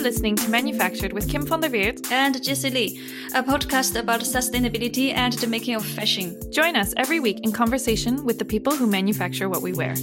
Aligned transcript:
You're 0.00 0.08
listening 0.08 0.36
to 0.36 0.50
Manufactured 0.50 1.12
with 1.12 1.28
Kim 1.28 1.44
van 1.44 1.60
der 1.60 1.68
Weert 1.68 2.10
and 2.10 2.42
Jessie 2.42 2.70
Lee, 2.70 3.02
a 3.34 3.42
podcast 3.42 4.00
about 4.00 4.22
sustainability 4.22 5.12
and 5.12 5.34
the 5.34 5.46
making 5.46 5.74
of 5.74 5.84
fashion. 5.84 6.40
Join 6.50 6.74
us 6.74 6.94
every 6.96 7.20
week 7.20 7.40
in 7.42 7.52
conversation 7.52 8.24
with 8.24 8.38
the 8.38 8.46
people 8.46 8.74
who 8.74 8.86
manufacture 8.86 9.50
what 9.50 9.60
we 9.60 9.74
wear. 9.74 9.94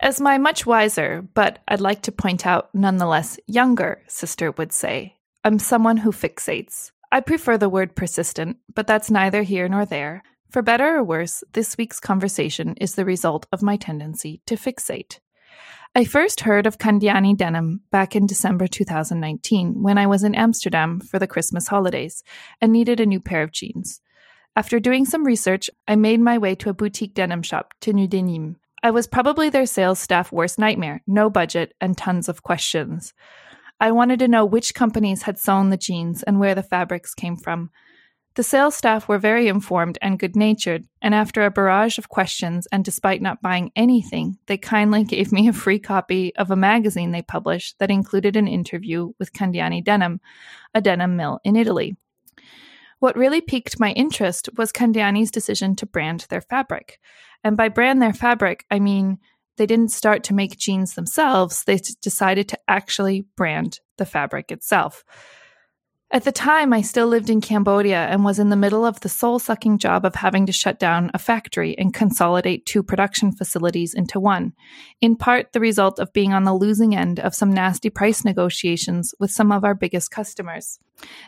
As 0.00 0.20
my 0.20 0.36
much 0.36 0.66
wiser, 0.66 1.26
but 1.32 1.60
I'd 1.66 1.80
like 1.80 2.02
to 2.02 2.12
point 2.12 2.46
out 2.46 2.68
nonetheless 2.74 3.40
younger 3.46 4.02
sister 4.08 4.50
would 4.50 4.74
say, 4.74 5.14
I'm 5.42 5.58
someone 5.58 5.96
who 5.96 6.12
fixates. 6.12 6.90
I 7.12 7.20
prefer 7.20 7.56
the 7.56 7.68
word 7.68 7.94
persistent, 7.94 8.58
but 8.74 8.86
that's 8.86 9.10
neither 9.10 9.42
here 9.42 9.68
nor 9.68 9.84
there. 9.84 10.22
For 10.50 10.62
better 10.62 10.96
or 10.96 11.04
worse, 11.04 11.44
this 11.52 11.76
week's 11.76 12.00
conversation 12.00 12.74
is 12.80 12.94
the 12.94 13.04
result 13.04 13.46
of 13.52 13.62
my 13.62 13.76
tendency 13.76 14.40
to 14.46 14.56
fixate. 14.56 15.18
I 15.94 16.04
first 16.04 16.40
heard 16.40 16.66
of 16.66 16.78
Candiani 16.78 17.36
denim 17.36 17.80
back 17.90 18.14
in 18.14 18.26
December 18.26 18.66
2019 18.66 19.82
when 19.82 19.98
I 19.98 20.06
was 20.06 20.24
in 20.24 20.34
Amsterdam 20.34 21.00
for 21.00 21.18
the 21.18 21.26
Christmas 21.26 21.68
holidays 21.68 22.22
and 22.60 22.72
needed 22.72 23.00
a 23.00 23.06
new 23.06 23.20
pair 23.20 23.42
of 23.42 23.52
jeans. 23.52 24.00
After 24.54 24.80
doing 24.80 25.04
some 25.04 25.24
research, 25.24 25.70
I 25.86 25.96
made 25.96 26.20
my 26.20 26.38
way 26.38 26.54
to 26.56 26.70
a 26.70 26.74
boutique 26.74 27.14
denim 27.14 27.42
shop, 27.42 27.72
Tenue 27.80 28.08
Denim. 28.08 28.56
I 28.82 28.90
was 28.90 29.06
probably 29.06 29.48
their 29.48 29.66
sales 29.66 29.98
staff 29.98 30.32
worst 30.32 30.58
nightmare 30.58 31.02
no 31.06 31.30
budget 31.30 31.74
and 31.80 31.96
tons 31.96 32.28
of 32.28 32.42
questions. 32.42 33.14
I 33.80 33.92
wanted 33.92 34.18
to 34.20 34.28
know 34.28 34.44
which 34.44 34.74
companies 34.74 35.22
had 35.22 35.38
sewn 35.38 35.70
the 35.70 35.76
jeans 35.76 36.22
and 36.22 36.40
where 36.40 36.54
the 36.54 36.62
fabrics 36.62 37.14
came 37.14 37.36
from. 37.36 37.70
The 38.36 38.42
sales 38.42 38.76
staff 38.76 39.08
were 39.08 39.18
very 39.18 39.48
informed 39.48 39.96
and 40.02 40.18
good 40.18 40.36
natured, 40.36 40.84
and 41.00 41.14
after 41.14 41.44
a 41.44 41.50
barrage 41.50 41.96
of 41.96 42.10
questions, 42.10 42.66
and 42.70 42.84
despite 42.84 43.22
not 43.22 43.40
buying 43.40 43.72
anything, 43.74 44.38
they 44.46 44.58
kindly 44.58 45.04
gave 45.14 45.32
me 45.32 45.48
a 45.48 45.54
free 45.54 45.78
copy 45.78 46.36
of 46.36 46.50
a 46.50 46.56
magazine 46.56 47.12
they 47.12 47.22
published 47.22 47.78
that 47.78 47.90
included 47.90 48.36
an 48.36 48.46
interview 48.46 49.12
with 49.18 49.32
Candiani 49.32 49.82
Denim, 49.82 50.20
a 50.74 50.82
denim 50.82 51.16
mill 51.16 51.40
in 51.44 51.56
Italy. 51.56 51.96
What 52.98 53.16
really 53.16 53.40
piqued 53.40 53.80
my 53.80 53.92
interest 53.92 54.48
was 54.56 54.72
Candiani's 54.72 55.30
decision 55.30 55.74
to 55.76 55.86
brand 55.86 56.26
their 56.28 56.40
fabric. 56.40 56.98
And 57.44 57.56
by 57.56 57.68
brand 57.68 58.02
their 58.02 58.14
fabric, 58.14 58.64
I 58.70 58.80
mean 58.80 59.18
they 59.56 59.66
didn't 59.66 59.90
start 59.90 60.24
to 60.24 60.34
make 60.34 60.58
jeans 60.58 60.94
themselves, 60.94 61.64
they 61.64 61.78
decided 62.02 62.48
to 62.48 62.58
actually 62.68 63.26
brand 63.36 63.80
the 63.98 64.06
fabric 64.06 64.52
itself. 64.52 65.04
At 66.12 66.22
the 66.22 66.30
time, 66.30 66.72
I 66.72 66.82
still 66.82 67.08
lived 67.08 67.30
in 67.30 67.40
Cambodia 67.40 68.06
and 68.06 68.24
was 68.24 68.38
in 68.38 68.48
the 68.48 68.54
middle 68.54 68.86
of 68.86 69.00
the 69.00 69.08
soul 69.08 69.40
sucking 69.40 69.78
job 69.78 70.04
of 70.04 70.14
having 70.14 70.46
to 70.46 70.52
shut 70.52 70.78
down 70.78 71.10
a 71.12 71.18
factory 71.18 71.76
and 71.76 71.92
consolidate 71.92 72.64
two 72.64 72.84
production 72.84 73.32
facilities 73.32 73.92
into 73.92 74.20
one, 74.20 74.52
in 75.00 75.16
part 75.16 75.52
the 75.52 75.58
result 75.58 75.98
of 75.98 76.12
being 76.12 76.32
on 76.32 76.44
the 76.44 76.54
losing 76.54 76.94
end 76.94 77.18
of 77.18 77.34
some 77.34 77.52
nasty 77.52 77.90
price 77.90 78.24
negotiations 78.24 79.16
with 79.18 79.32
some 79.32 79.50
of 79.50 79.64
our 79.64 79.74
biggest 79.74 80.12
customers. 80.12 80.78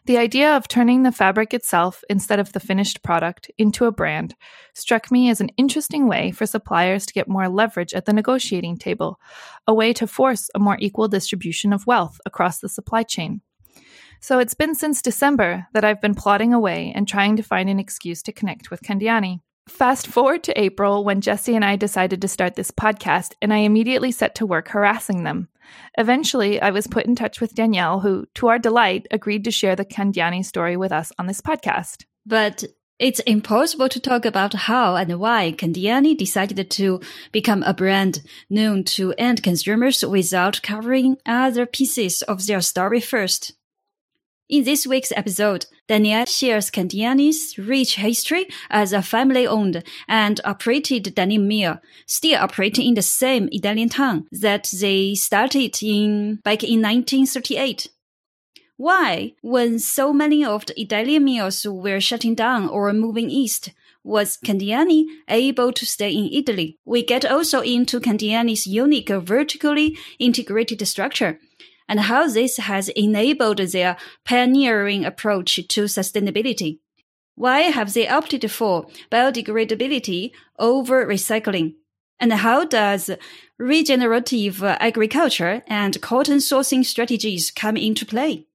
The 0.06 0.16
idea 0.16 0.56
of 0.56 0.68
turning 0.68 1.02
the 1.02 1.10
fabric 1.10 1.52
itself, 1.52 2.04
instead 2.08 2.38
of 2.38 2.52
the 2.52 2.60
finished 2.60 3.02
product, 3.02 3.50
into 3.58 3.84
a 3.86 3.92
brand 3.92 4.36
struck 4.74 5.10
me 5.10 5.28
as 5.28 5.40
an 5.40 5.50
interesting 5.56 6.06
way 6.06 6.30
for 6.30 6.46
suppliers 6.46 7.04
to 7.06 7.12
get 7.12 7.26
more 7.26 7.48
leverage 7.48 7.94
at 7.94 8.04
the 8.04 8.12
negotiating 8.12 8.76
table, 8.76 9.18
a 9.66 9.74
way 9.74 9.92
to 9.94 10.06
force 10.06 10.48
a 10.54 10.60
more 10.60 10.76
equal 10.78 11.08
distribution 11.08 11.72
of 11.72 11.86
wealth 11.88 12.20
across 12.24 12.60
the 12.60 12.68
supply 12.68 13.02
chain. 13.02 13.42
So 14.20 14.38
it's 14.38 14.54
been 14.54 14.74
since 14.74 15.00
December 15.00 15.66
that 15.72 15.84
I've 15.84 16.00
been 16.00 16.14
plodding 16.14 16.52
away 16.52 16.92
and 16.94 17.06
trying 17.06 17.36
to 17.36 17.42
find 17.42 17.68
an 17.68 17.78
excuse 17.78 18.22
to 18.24 18.32
connect 18.32 18.70
with 18.70 18.82
Candiani. 18.82 19.40
Fast 19.68 20.06
forward 20.06 20.42
to 20.44 20.60
April 20.60 21.04
when 21.04 21.20
Jesse 21.20 21.54
and 21.54 21.64
I 21.64 21.76
decided 21.76 22.22
to 22.22 22.28
start 22.28 22.54
this 22.54 22.70
podcast, 22.70 23.34
and 23.42 23.52
I 23.52 23.58
immediately 23.58 24.10
set 24.10 24.34
to 24.36 24.46
work 24.46 24.68
harassing 24.68 25.24
them. 25.24 25.48
Eventually, 25.98 26.60
I 26.60 26.70
was 26.70 26.86
put 26.86 27.04
in 27.04 27.14
touch 27.14 27.40
with 27.40 27.54
Danielle, 27.54 28.00
who, 28.00 28.26
to 28.36 28.48
our 28.48 28.58
delight, 28.58 29.06
agreed 29.10 29.44
to 29.44 29.50
share 29.50 29.76
the 29.76 29.84
Candiani 29.84 30.44
story 30.44 30.76
with 30.76 30.90
us 30.90 31.12
on 31.18 31.26
this 31.26 31.42
podcast. 31.42 32.06
But 32.24 32.64
it's 32.98 33.20
impossible 33.20 33.88
to 33.90 34.00
talk 34.00 34.24
about 34.24 34.54
how 34.54 34.96
and 34.96 35.20
why 35.20 35.54
Candiani 35.56 36.16
decided 36.16 36.70
to 36.70 37.00
become 37.30 37.62
a 37.62 37.74
brand 37.74 38.22
known 38.50 38.82
to 38.84 39.12
end 39.18 39.42
consumers 39.42 40.04
without 40.04 40.62
covering 40.62 41.18
other 41.24 41.66
pieces 41.66 42.22
of 42.22 42.46
their 42.46 42.60
story 42.60 43.00
first. 43.00 43.52
In 44.48 44.64
this 44.64 44.86
week's 44.86 45.12
episode, 45.14 45.66
Danielle 45.88 46.24
shares 46.24 46.70
Candiani's 46.70 47.58
rich 47.58 47.96
history 47.96 48.46
as 48.70 48.94
a 48.94 49.02
family-owned 49.02 49.84
and 50.08 50.40
operated 50.42 51.14
denim 51.14 51.46
mill, 51.46 51.80
still 52.06 52.40
operating 52.40 52.88
in 52.88 52.94
the 52.94 53.02
same 53.02 53.50
Italian 53.52 53.90
town 53.90 54.26
that 54.32 54.70
they 54.80 55.14
started 55.14 55.76
in 55.82 56.36
back 56.36 56.64
in 56.64 56.80
1938. 56.80 57.88
Why, 58.78 59.34
when 59.42 59.78
so 59.78 60.14
many 60.14 60.42
of 60.42 60.64
the 60.64 60.80
Italian 60.80 61.26
mills 61.26 61.66
were 61.66 62.00
shutting 62.00 62.34
down 62.34 62.70
or 62.70 62.90
moving 62.94 63.28
east, 63.28 63.74
was 64.02 64.38
Candiani 64.42 65.04
able 65.28 65.74
to 65.74 65.84
stay 65.84 66.10
in 66.10 66.30
Italy? 66.32 66.78
We 66.86 67.04
get 67.04 67.26
also 67.26 67.60
into 67.60 68.00
Candiani's 68.00 68.66
unique 68.66 69.10
vertically 69.10 69.98
integrated 70.18 70.88
structure 70.88 71.38
and 71.88 72.00
how 72.00 72.28
this 72.28 72.58
has 72.58 72.88
enabled 72.90 73.58
their 73.58 73.96
pioneering 74.24 75.04
approach 75.04 75.56
to 75.68 75.84
sustainability. 75.84 76.80
Why 77.34 77.60
have 77.62 77.94
they 77.94 78.08
opted 78.08 78.50
for 78.50 78.88
biodegradability 79.10 80.32
over 80.58 81.06
recycling? 81.06 81.74
And 82.20 82.32
how 82.32 82.64
does 82.64 83.10
regenerative 83.58 84.62
agriculture 84.62 85.62
and 85.68 86.00
cotton 86.00 86.38
sourcing 86.38 86.84
strategies 86.84 87.52
come 87.52 87.76
into 87.76 88.04
play? 88.04 88.46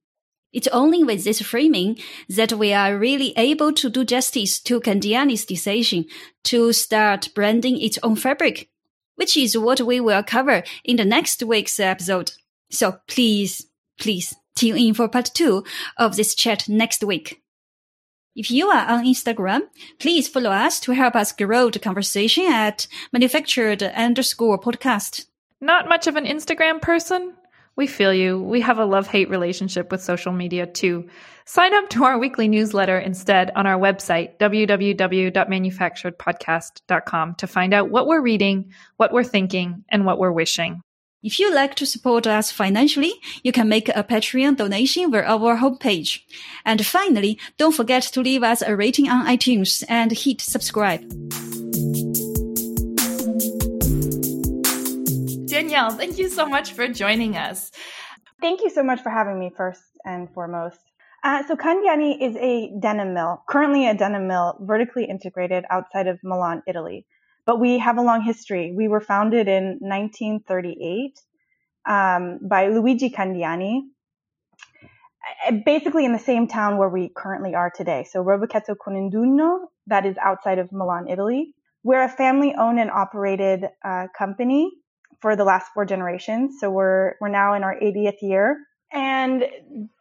It's 0.52 0.68
only 0.68 1.02
with 1.02 1.24
this 1.24 1.40
framing 1.40 1.98
that 2.28 2.52
we 2.52 2.72
are 2.72 2.96
really 2.96 3.32
able 3.36 3.72
to 3.72 3.90
do 3.90 4.04
justice 4.04 4.60
to 4.60 4.80
Candiani's 4.80 5.44
decision 5.44 6.04
to 6.44 6.72
start 6.72 7.30
branding 7.34 7.80
its 7.80 7.98
own 8.02 8.14
fabric, 8.14 8.68
which 9.16 9.36
is 9.36 9.58
what 9.58 9.80
we 9.80 9.98
will 9.98 10.22
cover 10.22 10.62
in 10.84 10.96
the 10.96 11.04
next 11.04 11.42
week's 11.42 11.80
episode. 11.80 12.32
So 12.74 12.98
please, 13.08 13.66
please 13.98 14.34
tune 14.56 14.76
in 14.76 14.94
for 14.94 15.08
part 15.08 15.30
two 15.34 15.64
of 15.96 16.16
this 16.16 16.34
chat 16.34 16.68
next 16.68 17.04
week. 17.04 17.40
If 18.36 18.50
you 18.50 18.68
are 18.68 18.88
on 18.88 19.04
Instagram, 19.04 19.60
please 20.00 20.26
follow 20.26 20.50
us 20.50 20.80
to 20.80 20.92
help 20.92 21.14
us 21.14 21.30
grow 21.30 21.70
the 21.70 21.78
conversation 21.78 22.46
at 22.46 22.88
manufactured 23.12 23.80
underscore 23.82 24.58
podcast. 24.58 25.26
Not 25.60 25.88
much 25.88 26.08
of 26.08 26.16
an 26.16 26.24
Instagram 26.24 26.82
person? 26.82 27.34
We 27.76 27.86
feel 27.86 28.12
you. 28.12 28.40
We 28.40 28.60
have 28.60 28.78
a 28.78 28.84
love 28.84 29.06
hate 29.06 29.30
relationship 29.30 29.90
with 29.90 30.02
social 30.02 30.32
media 30.32 30.66
too. 30.66 31.08
Sign 31.44 31.74
up 31.74 31.88
to 31.90 32.04
our 32.04 32.18
weekly 32.18 32.48
newsletter 32.48 32.98
instead 32.98 33.52
on 33.54 33.66
our 33.66 33.78
website, 33.78 34.38
www.manufacturedpodcast.com, 34.38 37.34
to 37.34 37.46
find 37.46 37.74
out 37.74 37.90
what 37.90 38.06
we're 38.06 38.20
reading, 38.20 38.72
what 38.96 39.12
we're 39.12 39.24
thinking, 39.24 39.84
and 39.88 40.06
what 40.06 40.18
we're 40.18 40.32
wishing. 40.32 40.80
If 41.24 41.40
you'd 41.40 41.54
like 41.54 41.74
to 41.76 41.86
support 41.86 42.26
us 42.26 42.52
financially, 42.52 43.14
you 43.42 43.50
can 43.50 43.66
make 43.66 43.88
a 43.88 44.04
Patreon 44.04 44.58
donation 44.58 45.10
via 45.10 45.22
our 45.22 45.56
homepage. 45.56 46.20
And 46.66 46.84
finally, 46.84 47.38
don't 47.56 47.74
forget 47.74 48.02
to 48.12 48.20
leave 48.20 48.42
us 48.42 48.60
a 48.60 48.76
rating 48.76 49.08
on 49.08 49.24
iTunes 49.24 49.82
and 49.88 50.12
hit 50.12 50.42
subscribe. 50.42 51.00
Danielle, 55.48 55.92
thank 55.92 56.18
you 56.18 56.28
so 56.28 56.44
much 56.44 56.74
for 56.74 56.88
joining 56.88 57.38
us. 57.38 57.70
Thank 58.42 58.60
you 58.60 58.68
so 58.68 58.82
much 58.82 59.00
for 59.00 59.08
having 59.08 59.40
me 59.40 59.50
first 59.56 59.82
and 60.04 60.28
foremost. 60.34 60.80
Uh, 61.22 61.42
so 61.48 61.56
Candiani 61.56 62.20
is 62.20 62.36
a 62.36 62.70
denim 62.82 63.14
mill, 63.14 63.42
currently 63.48 63.88
a 63.88 63.94
denim 63.94 64.28
mill 64.28 64.58
vertically 64.60 65.06
integrated 65.06 65.64
outside 65.70 66.06
of 66.06 66.18
Milan, 66.22 66.62
Italy 66.68 67.06
but 67.46 67.60
we 67.60 67.78
have 67.78 67.98
a 67.98 68.02
long 68.02 68.22
history. 68.22 68.72
We 68.76 68.88
were 68.88 69.00
founded 69.00 69.48
in 69.48 69.78
1938 69.80 71.20
um, 71.86 72.38
by 72.42 72.68
Luigi 72.68 73.10
Candiani, 73.10 73.82
basically 75.64 76.04
in 76.04 76.12
the 76.12 76.18
same 76.18 76.48
town 76.48 76.78
where 76.78 76.88
we 76.88 77.10
currently 77.14 77.54
are 77.54 77.70
today. 77.70 78.06
So 78.10 78.22
Robecchetto 78.22 78.74
con 78.82 78.94
Induno, 78.94 79.66
that 79.86 80.06
is 80.06 80.16
outside 80.18 80.58
of 80.58 80.72
Milan, 80.72 81.08
Italy. 81.08 81.54
We're 81.82 82.02
a 82.02 82.08
family-owned 82.08 82.80
and 82.80 82.90
operated 82.90 83.68
uh, 83.84 84.06
company 84.16 84.70
for 85.20 85.36
the 85.36 85.44
last 85.44 85.70
four 85.74 85.84
generations. 85.84 86.56
So 86.60 86.70
we're 86.70 87.14
we're 87.20 87.28
now 87.28 87.54
in 87.54 87.62
our 87.62 87.74
80th 87.80 88.22
year. 88.22 88.58
And 88.92 89.44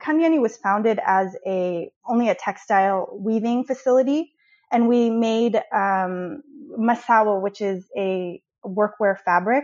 Candiani 0.02 0.40
was 0.40 0.56
founded 0.58 1.00
as 1.06 1.36
a 1.46 1.92
only 2.08 2.30
a 2.30 2.36
textile 2.36 3.10
weaving 3.12 3.66
facility, 3.66 4.34
and 4.74 4.88
we 4.88 5.10
made 5.10 5.56
um, 5.72 6.42
Massaua, 6.78 7.42
which 7.42 7.62
is 7.62 7.86
a 7.96 8.42
workwear 8.66 9.18
fabric, 9.24 9.64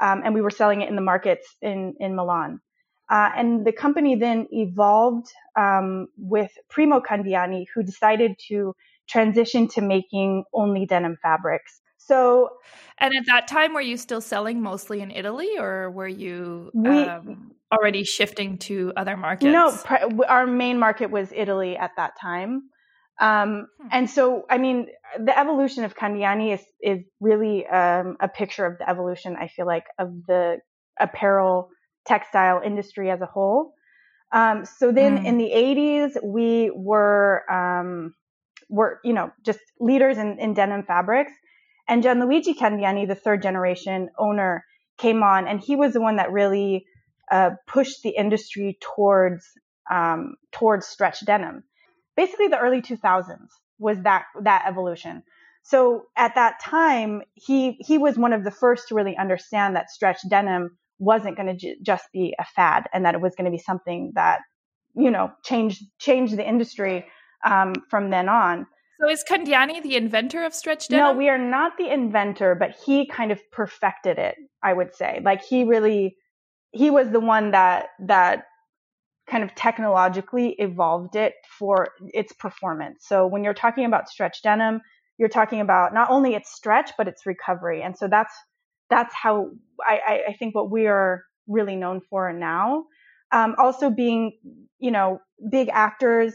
um, 0.00 0.22
and 0.24 0.34
we 0.34 0.42
were 0.42 0.50
selling 0.50 0.82
it 0.82 0.88
in 0.88 0.96
the 0.96 1.02
markets 1.02 1.46
in 1.62 1.94
in 2.00 2.14
Milan. 2.14 2.60
Uh, 3.10 3.30
and 3.34 3.64
the 3.64 3.72
company 3.72 4.16
then 4.16 4.46
evolved 4.50 5.28
um, 5.56 6.08
with 6.18 6.50
Primo 6.68 7.00
Candiani, 7.00 7.64
who 7.74 7.82
decided 7.82 8.36
to 8.48 8.74
transition 9.08 9.66
to 9.68 9.80
making 9.80 10.44
only 10.52 10.84
denim 10.84 11.16
fabrics. 11.22 11.80
So, 11.96 12.50
and 12.98 13.14
at 13.14 13.26
that 13.26 13.48
time, 13.48 13.72
were 13.72 13.80
you 13.80 13.96
still 13.96 14.20
selling 14.20 14.60
mostly 14.60 15.00
in 15.00 15.10
Italy, 15.10 15.58
or 15.58 15.90
were 15.90 16.08
you 16.08 16.70
we, 16.74 16.90
um, 16.90 17.52
already 17.72 18.04
shifting 18.04 18.58
to 18.58 18.92
other 18.96 19.16
markets? 19.16 19.44
No, 19.44 20.24
our 20.28 20.46
main 20.46 20.78
market 20.78 21.10
was 21.10 21.32
Italy 21.34 21.76
at 21.76 21.92
that 21.96 22.12
time. 22.20 22.70
Um, 23.20 23.66
hmm. 23.80 23.88
And 23.90 24.10
so, 24.10 24.44
I 24.48 24.58
mean, 24.58 24.86
the 25.18 25.36
evolution 25.36 25.84
of 25.84 25.96
Candiani 25.96 26.54
is 26.54 26.64
is 26.80 27.04
really 27.20 27.66
um, 27.66 28.16
a 28.20 28.28
picture 28.28 28.64
of 28.64 28.78
the 28.78 28.88
evolution. 28.88 29.36
I 29.38 29.48
feel 29.48 29.66
like 29.66 29.84
of 29.98 30.26
the 30.26 30.58
apparel 31.00 31.70
textile 32.06 32.60
industry 32.64 33.10
as 33.10 33.20
a 33.20 33.26
whole. 33.26 33.74
Um, 34.30 34.64
so 34.64 34.92
then, 34.92 35.18
mm. 35.18 35.26
in 35.26 35.38
the 35.38 35.50
80s, 35.50 36.22
we 36.22 36.70
were 36.74 37.44
um, 37.50 38.14
were 38.68 39.00
you 39.02 39.14
know 39.14 39.32
just 39.44 39.60
leaders 39.80 40.18
in, 40.18 40.38
in 40.38 40.54
denim 40.54 40.84
fabrics. 40.84 41.32
And 41.88 42.04
Gianluigi 42.04 42.54
Candiani, 42.54 43.08
the 43.08 43.14
third 43.14 43.42
generation 43.42 44.10
owner, 44.18 44.62
came 44.98 45.22
on, 45.22 45.48
and 45.48 45.58
he 45.58 45.74
was 45.74 45.94
the 45.94 46.02
one 46.02 46.16
that 46.16 46.30
really 46.30 46.84
uh, 47.30 47.50
pushed 47.66 48.02
the 48.02 48.10
industry 48.10 48.78
towards 48.80 49.44
um, 49.90 50.34
towards 50.52 50.86
stretch 50.86 51.24
denim 51.24 51.64
basically 52.18 52.48
the 52.48 52.58
early 52.58 52.82
2000s 52.82 53.48
was 53.78 54.02
that 54.02 54.24
that 54.42 54.64
evolution. 54.66 55.22
So 55.62 56.06
at 56.16 56.34
that 56.34 56.60
time, 56.60 57.22
he 57.34 57.78
he 57.78 57.96
was 57.96 58.18
one 58.18 58.32
of 58.32 58.42
the 58.42 58.50
first 58.50 58.88
to 58.88 58.94
really 58.94 59.16
understand 59.16 59.76
that 59.76 59.90
stretch 59.90 60.18
denim 60.28 60.76
wasn't 60.98 61.36
going 61.36 61.46
to 61.46 61.54
j- 61.54 61.76
just 61.80 62.06
be 62.12 62.34
a 62.38 62.44
fad, 62.44 62.88
and 62.92 63.04
that 63.04 63.14
it 63.14 63.20
was 63.20 63.34
going 63.36 63.44
to 63.44 63.50
be 63.52 63.62
something 63.70 64.12
that 64.16 64.40
you 64.94 65.10
know 65.10 65.30
changed 65.44 65.84
changed 65.98 66.36
the 66.36 66.48
industry 66.48 67.06
um, 67.44 67.72
from 67.88 68.10
then 68.10 68.28
on. 68.28 68.66
So 69.00 69.08
is 69.08 69.22
Candiani 69.30 69.80
the 69.80 69.94
inventor 69.94 70.44
of 70.44 70.52
stretch 70.52 70.88
denim? 70.88 71.04
No, 71.04 71.12
we 71.12 71.28
are 71.28 71.38
not 71.38 71.78
the 71.78 71.88
inventor, 71.88 72.56
but 72.56 72.74
he 72.84 73.06
kind 73.06 73.30
of 73.30 73.40
perfected 73.52 74.18
it. 74.18 74.34
I 74.60 74.72
would 74.72 74.92
say, 74.92 75.20
like 75.22 75.44
he 75.44 75.62
really 75.62 76.16
he 76.72 76.90
was 76.90 77.10
the 77.10 77.20
one 77.20 77.52
that 77.52 77.90
that 78.00 78.44
kind 79.30 79.44
of 79.44 79.54
technologically 79.54 80.56
evolved 80.58 81.16
it 81.16 81.34
for 81.58 81.88
its 82.00 82.32
performance. 82.32 83.04
So 83.06 83.26
when 83.26 83.44
you're 83.44 83.54
talking 83.54 83.84
about 83.84 84.08
stretch 84.08 84.42
denim, 84.42 84.80
you're 85.18 85.28
talking 85.28 85.60
about 85.60 85.92
not 85.92 86.10
only 86.10 86.34
its 86.34 86.52
stretch 86.52 86.92
but 86.96 87.08
its 87.08 87.26
recovery. 87.26 87.82
And 87.82 87.96
so 87.96 88.08
that's 88.08 88.34
that's 88.90 89.14
how 89.14 89.50
I, 89.80 90.22
I 90.28 90.32
think 90.32 90.54
what 90.54 90.70
we 90.70 90.86
are 90.86 91.24
really 91.46 91.76
known 91.76 92.00
for 92.08 92.32
now. 92.32 92.84
Um, 93.32 93.54
also 93.58 93.90
being, 93.90 94.38
you 94.78 94.90
know, 94.90 95.20
big 95.50 95.68
actors 95.70 96.34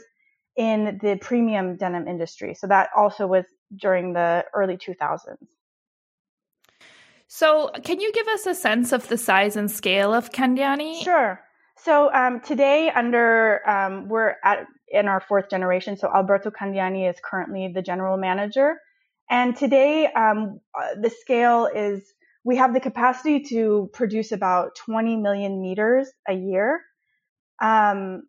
in 0.56 1.00
the 1.02 1.18
premium 1.20 1.78
denim 1.78 2.08
industry. 2.08 2.54
So 2.54 2.68
that 2.68 2.90
also 2.96 3.26
was 3.26 3.46
during 3.76 4.14
the 4.14 4.46
early 4.54 4.78
2000s. 4.78 5.38
So, 7.28 7.72
can 7.84 8.00
you 8.00 8.12
give 8.14 8.28
us 8.28 8.46
a 8.46 8.54
sense 8.54 8.92
of 8.92 9.08
the 9.08 9.18
size 9.18 9.56
and 9.56 9.72
scale 9.72 10.14
of 10.14 10.32
Candiani? 10.32 11.04
Sure. 11.04 11.42
So 11.78 12.14
um, 12.14 12.40
today, 12.42 12.90
under 12.90 13.68
um, 13.68 14.08
we're 14.08 14.36
at 14.44 14.66
in 14.88 15.08
our 15.08 15.20
fourth 15.20 15.50
generation. 15.50 15.98
So 15.98 16.10
Alberto 16.14 16.52
Candiani 16.52 17.10
is 17.10 17.18
currently 17.24 17.72
the 17.74 17.82
general 17.82 18.18
manager, 18.18 18.76
and 19.30 19.56
today 19.56 20.08
um, 20.08 20.60
uh, 20.80 20.96
the 21.02 21.10
scale 21.10 21.68
is 21.74 22.04
we 22.46 22.58
have 22.58 22.74
the 22.74 22.80
capacity 22.80 23.42
to 23.50 23.90
produce 23.94 24.32
about 24.32 24.76
20 24.76 25.18
million 25.18 25.62
meters 25.62 26.12
a 26.28 26.34
year. 26.34 26.82
Um, 27.62 28.24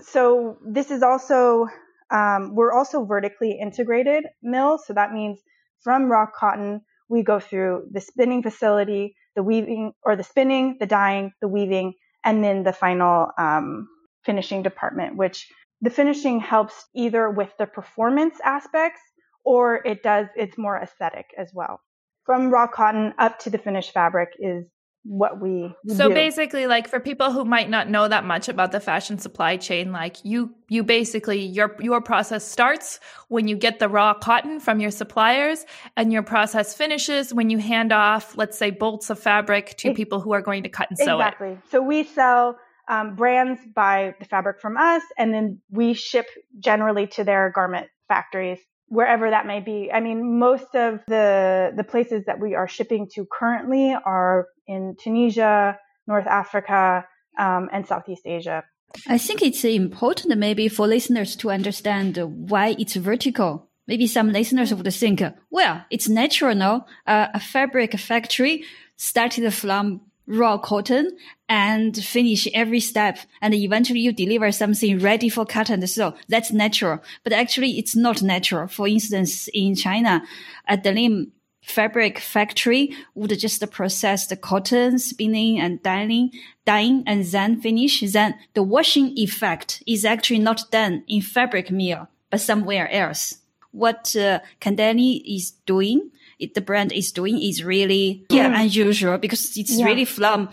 so 0.00 0.58
this 0.66 0.90
is 0.90 1.02
also 1.02 1.66
um, 2.10 2.54
we're 2.54 2.72
also 2.72 3.04
vertically 3.04 3.58
integrated 3.60 4.24
mill. 4.42 4.78
So 4.78 4.94
that 4.94 5.12
means 5.12 5.40
from 5.82 6.10
raw 6.10 6.26
cotton 6.26 6.80
we 7.08 7.22
go 7.22 7.40
through 7.40 7.88
the 7.90 8.00
spinning 8.00 8.42
facility, 8.42 9.14
the 9.34 9.42
weaving 9.42 9.92
or 10.02 10.16
the 10.16 10.24
spinning, 10.24 10.76
the 10.80 10.86
dyeing, 10.86 11.32
the 11.40 11.48
weaving 11.48 11.94
and 12.28 12.44
then 12.44 12.62
the 12.62 12.74
final 12.74 13.30
um, 13.38 13.88
finishing 14.22 14.62
department, 14.62 15.16
which 15.16 15.48
the 15.80 15.88
finishing 15.88 16.40
helps 16.40 16.84
either 16.94 17.30
with 17.30 17.50
the 17.58 17.64
performance 17.66 18.38
aspects 18.44 19.00
or 19.46 19.76
it 19.86 20.02
does, 20.02 20.26
it's 20.36 20.58
more 20.58 20.76
aesthetic 20.76 21.24
as 21.38 21.50
well. 21.54 21.80
From 22.26 22.50
raw 22.50 22.66
cotton 22.66 23.14
up 23.18 23.38
to 23.40 23.50
the 23.50 23.56
finished 23.56 23.92
fabric 23.92 24.28
is 24.38 24.68
what 25.08 25.40
we 25.40 25.74
so 25.86 26.08
do. 26.08 26.14
basically 26.14 26.66
like 26.66 26.86
for 26.86 27.00
people 27.00 27.32
who 27.32 27.42
might 27.42 27.70
not 27.70 27.88
know 27.88 28.06
that 28.06 28.26
much 28.26 28.46
about 28.46 28.72
the 28.72 28.80
fashion 28.80 29.18
supply 29.18 29.56
chain 29.56 29.90
like 29.90 30.22
you 30.22 30.54
you 30.68 30.84
basically 30.84 31.40
your 31.40 31.74
your 31.80 32.02
process 32.02 32.46
starts 32.46 33.00
when 33.28 33.48
you 33.48 33.56
get 33.56 33.78
the 33.78 33.88
raw 33.88 34.12
cotton 34.12 34.60
from 34.60 34.80
your 34.80 34.90
suppliers 34.90 35.64
and 35.96 36.12
your 36.12 36.22
process 36.22 36.74
finishes 36.74 37.32
when 37.32 37.48
you 37.48 37.56
hand 37.56 37.90
off 37.90 38.36
let's 38.36 38.58
say 38.58 38.70
bolts 38.70 39.08
of 39.08 39.18
fabric 39.18 39.74
to 39.78 39.88
it, 39.88 39.96
people 39.96 40.20
who 40.20 40.32
are 40.32 40.42
going 40.42 40.62
to 40.62 40.68
cut 40.68 40.90
and 40.90 40.98
sew 40.98 41.18
it. 41.18 41.22
exactly. 41.22 41.58
so 41.70 41.80
we 41.80 42.04
sell 42.04 42.58
um, 42.88 43.16
brands 43.16 43.60
buy 43.74 44.14
the 44.18 44.26
fabric 44.26 44.60
from 44.60 44.76
us 44.76 45.02
and 45.16 45.32
then 45.32 45.58
we 45.70 45.94
ship 45.94 46.26
generally 46.58 47.06
to 47.06 47.24
their 47.24 47.50
garment 47.50 47.88
factories 48.08 48.58
wherever 48.88 49.30
that 49.30 49.46
may 49.46 49.60
be. 49.60 49.90
I 49.92 50.00
mean, 50.00 50.38
most 50.38 50.74
of 50.74 51.00
the 51.06 51.72
the 51.76 51.84
places 51.84 52.24
that 52.26 52.40
we 52.40 52.54
are 52.54 52.68
shipping 52.68 53.08
to 53.14 53.26
currently 53.26 53.94
are 54.04 54.46
in 54.66 54.96
Tunisia, 54.98 55.78
North 56.06 56.26
Africa, 56.26 57.06
um, 57.38 57.68
and 57.72 57.86
Southeast 57.86 58.22
Asia. 58.26 58.64
I 59.06 59.18
think 59.18 59.42
it's 59.42 59.64
important 59.64 60.38
maybe 60.38 60.68
for 60.68 60.86
listeners 60.86 61.36
to 61.36 61.50
understand 61.50 62.16
why 62.50 62.74
it's 62.78 62.96
vertical. 62.96 63.68
Maybe 63.86 64.06
some 64.06 64.32
listeners 64.32 64.74
would 64.74 64.92
think, 64.92 65.22
well, 65.50 65.84
it's 65.90 66.08
natural, 66.08 66.54
no? 66.54 66.84
Uh, 67.06 67.28
a 67.32 67.40
fabric 67.40 67.98
factory 67.98 68.64
started 68.96 69.50
from 69.54 70.02
raw 70.28 70.58
cotton 70.58 71.16
and 71.48 71.96
finish 71.96 72.46
every 72.54 72.80
step. 72.80 73.18
And 73.40 73.54
eventually 73.54 74.00
you 74.00 74.12
deliver 74.12 74.52
something 74.52 74.98
ready 74.98 75.28
for 75.28 75.46
cut 75.46 75.70
and 75.70 75.88
sew. 75.88 76.14
That's 76.28 76.52
natural. 76.52 77.02
But 77.24 77.32
actually 77.32 77.78
it's 77.78 77.96
not 77.96 78.22
natural. 78.22 78.68
For 78.68 78.86
instance, 78.86 79.48
in 79.54 79.74
China, 79.74 80.22
a 80.68 80.76
denim 80.76 81.32
fabric 81.62 82.18
factory 82.18 82.94
would 83.14 83.36
just 83.38 83.68
process 83.70 84.26
the 84.26 84.36
cotton, 84.36 84.98
spinning 84.98 85.60
and 85.60 85.82
dyeing, 85.82 86.30
dyeing 86.64 87.02
and 87.06 87.24
then 87.24 87.60
finish. 87.60 88.00
Then 88.12 88.34
the 88.54 88.62
washing 88.62 89.16
effect 89.18 89.82
is 89.86 90.04
actually 90.04 90.38
not 90.40 90.70
done 90.70 91.04
in 91.08 91.22
fabric 91.22 91.70
mill, 91.70 92.08
but 92.30 92.40
somewhere 92.40 92.90
else. 92.90 93.38
What 93.70 94.16
uh, 94.16 94.40
Candiani 94.60 95.22
is 95.26 95.52
doing 95.66 96.10
it, 96.38 96.54
the 96.54 96.60
brand 96.60 96.92
is 96.92 97.12
doing 97.12 97.40
is 97.40 97.64
really 97.64 98.26
yeah, 98.30 98.50
mm. 98.50 98.60
unusual 98.62 99.18
because 99.18 99.56
it's 99.56 99.78
yeah. 99.78 99.84
really 99.84 100.04
from 100.04 100.48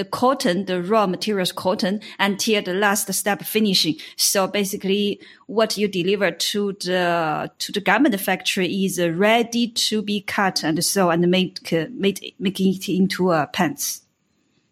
the 0.00 0.04
cotton, 0.04 0.64
the 0.64 0.82
raw 0.82 1.06
materials 1.06 1.52
cotton 1.52 2.00
until 2.18 2.62
the 2.62 2.72
last 2.72 3.12
step 3.12 3.42
finishing. 3.42 3.96
So 4.16 4.46
basically 4.46 5.20
what 5.46 5.76
you 5.76 5.88
deliver 5.88 6.30
to 6.30 6.72
the, 6.72 7.50
to 7.58 7.72
the 7.72 7.80
garment 7.80 8.18
factory 8.18 8.84
is 8.84 8.98
ready 8.98 9.68
to 9.68 10.00
be 10.00 10.22
cut 10.22 10.64
and 10.64 10.82
sew 10.82 11.10
and 11.10 11.28
make, 11.28 11.70
made, 11.90 12.34
making 12.38 12.74
it 12.74 12.88
into 12.88 13.30
a 13.32 13.46
pants. 13.46 14.02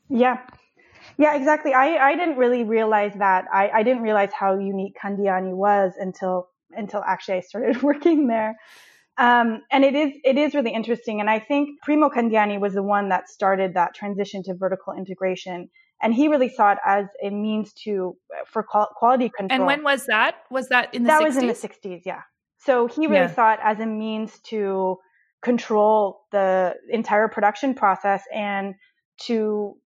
Yeah. 0.08 0.38
Yeah, 1.18 1.34
exactly. 1.34 1.74
I, 1.74 1.96
I 1.96 2.16
didn't 2.16 2.36
really 2.36 2.64
realize 2.64 3.12
that. 3.18 3.46
I, 3.52 3.68
I 3.68 3.82
didn't 3.82 4.02
realize 4.04 4.30
how 4.32 4.56
unique 4.56 4.96
Candiani 5.02 5.52
was 5.52 5.92
until, 5.98 6.48
until 6.70 7.02
actually 7.04 7.38
I 7.38 7.40
started 7.40 7.82
working 7.82 8.28
there. 8.28 8.56
Um, 9.18 9.62
and 9.72 9.84
it 9.84 9.96
is 9.96 10.12
it 10.24 10.38
is 10.38 10.54
really 10.54 10.72
interesting. 10.72 11.20
And 11.20 11.28
I 11.28 11.40
think 11.40 11.80
Primo 11.82 12.08
Candiani 12.08 12.60
was 12.60 12.74
the 12.74 12.82
one 12.82 13.08
that 13.08 13.28
started 13.28 13.74
that 13.74 13.94
transition 13.94 14.42
to 14.44 14.54
vertical 14.54 14.92
integration. 14.94 15.68
And 16.00 16.14
he 16.14 16.28
really 16.28 16.48
saw 16.48 16.72
it 16.72 16.78
as 16.86 17.06
a 17.20 17.30
means 17.30 17.72
to 17.84 18.16
for 18.46 18.62
quality 18.62 19.30
control. 19.36 19.60
And 19.60 19.66
when 19.66 19.82
was 19.82 20.06
that? 20.06 20.36
Was 20.50 20.68
that 20.68 20.94
in 20.94 21.02
the 21.02 21.08
that 21.08 21.22
60s? 21.22 21.24
was 21.24 21.36
in 21.36 21.46
the 21.48 21.52
60s? 21.54 22.02
Yeah. 22.06 22.20
So 22.58 22.86
he 22.86 23.08
really 23.08 23.22
yeah. 23.22 23.34
saw 23.34 23.52
it 23.54 23.60
as 23.62 23.80
a 23.80 23.86
means 23.86 24.38
to 24.50 24.98
control 25.42 26.20
the 26.30 26.74
entire 26.90 27.28
production 27.28 27.74
process 27.74 28.22
and 28.32 28.74
to 29.22 29.76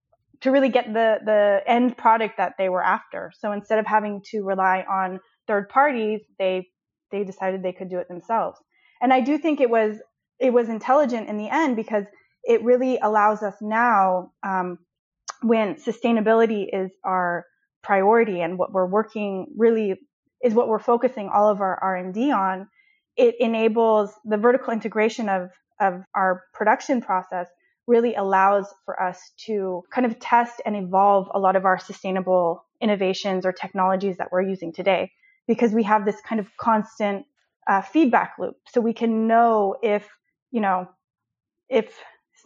to 0.42 0.50
really 0.50 0.68
get 0.68 0.92
the 0.92 1.20
the 1.24 1.62
end 1.66 1.96
product 1.96 2.36
that 2.36 2.54
they 2.58 2.68
were 2.68 2.84
after. 2.84 3.32
So 3.38 3.52
instead 3.52 3.78
of 3.78 3.86
having 3.86 4.20
to 4.26 4.42
rely 4.42 4.84
on 4.90 5.20
third 5.46 5.70
parties, 5.70 6.20
they 6.38 6.68
they 7.10 7.24
decided 7.24 7.62
they 7.62 7.72
could 7.72 7.88
do 7.88 7.98
it 7.98 8.08
themselves. 8.08 8.58
And 9.02 9.12
I 9.12 9.20
do 9.20 9.36
think 9.36 9.60
it 9.60 9.68
was 9.68 9.98
it 10.38 10.52
was 10.52 10.68
intelligent 10.68 11.28
in 11.28 11.36
the 11.36 11.48
end 11.48 11.76
because 11.76 12.04
it 12.44 12.64
really 12.64 12.98
allows 12.98 13.42
us 13.42 13.54
now 13.60 14.32
um, 14.42 14.78
when 15.42 15.74
sustainability 15.74 16.66
is 16.72 16.90
our 17.04 17.44
priority 17.82 18.40
and 18.40 18.58
what 18.58 18.72
we're 18.72 18.86
working 18.86 19.46
really 19.56 20.00
is 20.42 20.54
what 20.54 20.68
we're 20.68 20.78
focusing 20.78 21.28
all 21.28 21.48
of 21.48 21.60
our 21.60 21.78
R&D 21.82 22.30
on 22.30 22.68
it 23.16 23.34
enables 23.40 24.12
the 24.24 24.36
vertical 24.36 24.72
integration 24.72 25.28
of 25.28 25.50
of 25.80 26.02
our 26.14 26.44
production 26.54 27.02
process 27.02 27.48
really 27.88 28.14
allows 28.14 28.66
for 28.84 29.00
us 29.02 29.32
to 29.36 29.82
kind 29.92 30.06
of 30.06 30.18
test 30.20 30.62
and 30.64 30.76
evolve 30.76 31.28
a 31.34 31.38
lot 31.38 31.56
of 31.56 31.64
our 31.64 31.78
sustainable 31.78 32.64
innovations 32.80 33.44
or 33.44 33.52
technologies 33.52 34.16
that 34.18 34.30
we're 34.30 34.42
using 34.42 34.72
today 34.72 35.10
because 35.48 35.72
we 35.72 35.82
have 35.82 36.04
this 36.04 36.20
kind 36.20 36.40
of 36.40 36.56
constant 36.56 37.26
uh, 37.66 37.82
feedback 37.82 38.34
loop. 38.38 38.56
So 38.68 38.80
we 38.80 38.92
can 38.92 39.26
know 39.26 39.76
if, 39.82 40.08
you 40.50 40.60
know, 40.60 40.88
if 41.68 41.96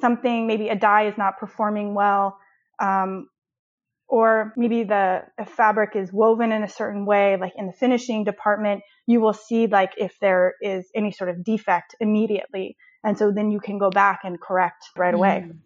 something, 0.00 0.46
maybe 0.46 0.68
a 0.68 0.76
dye 0.76 1.06
is 1.06 1.16
not 1.16 1.38
performing 1.38 1.94
well, 1.94 2.38
um, 2.78 3.28
or 4.08 4.52
maybe 4.56 4.85
the 4.85 5.23
fabric 5.46 5.96
is 5.96 6.12
woven 6.12 6.52
in 6.52 6.62
a 6.62 6.68
certain 6.68 7.06
way, 7.06 7.37
like 7.40 7.54
in 7.56 7.66
the 7.66 7.73
finishing 7.73 8.23
department, 8.23 8.82
you 9.06 9.20
will 9.20 9.32
see 9.32 9.66
like 9.66 9.92
if 9.96 10.16
there 10.20 10.54
is 10.61 10.88
any 10.94 11.11
sort 11.11 11.30
of 11.30 11.42
defect 11.42 11.96
immediately. 11.99 12.76
And 13.02 13.18
so 13.18 13.32
then 13.32 13.50
you 13.50 13.58
can 13.58 13.78
go 13.78 13.90
back 13.90 14.20
and 14.23 14.40
correct 14.40 14.85
right 14.96 15.14
away. 15.14 15.46
Mm. 15.49 15.58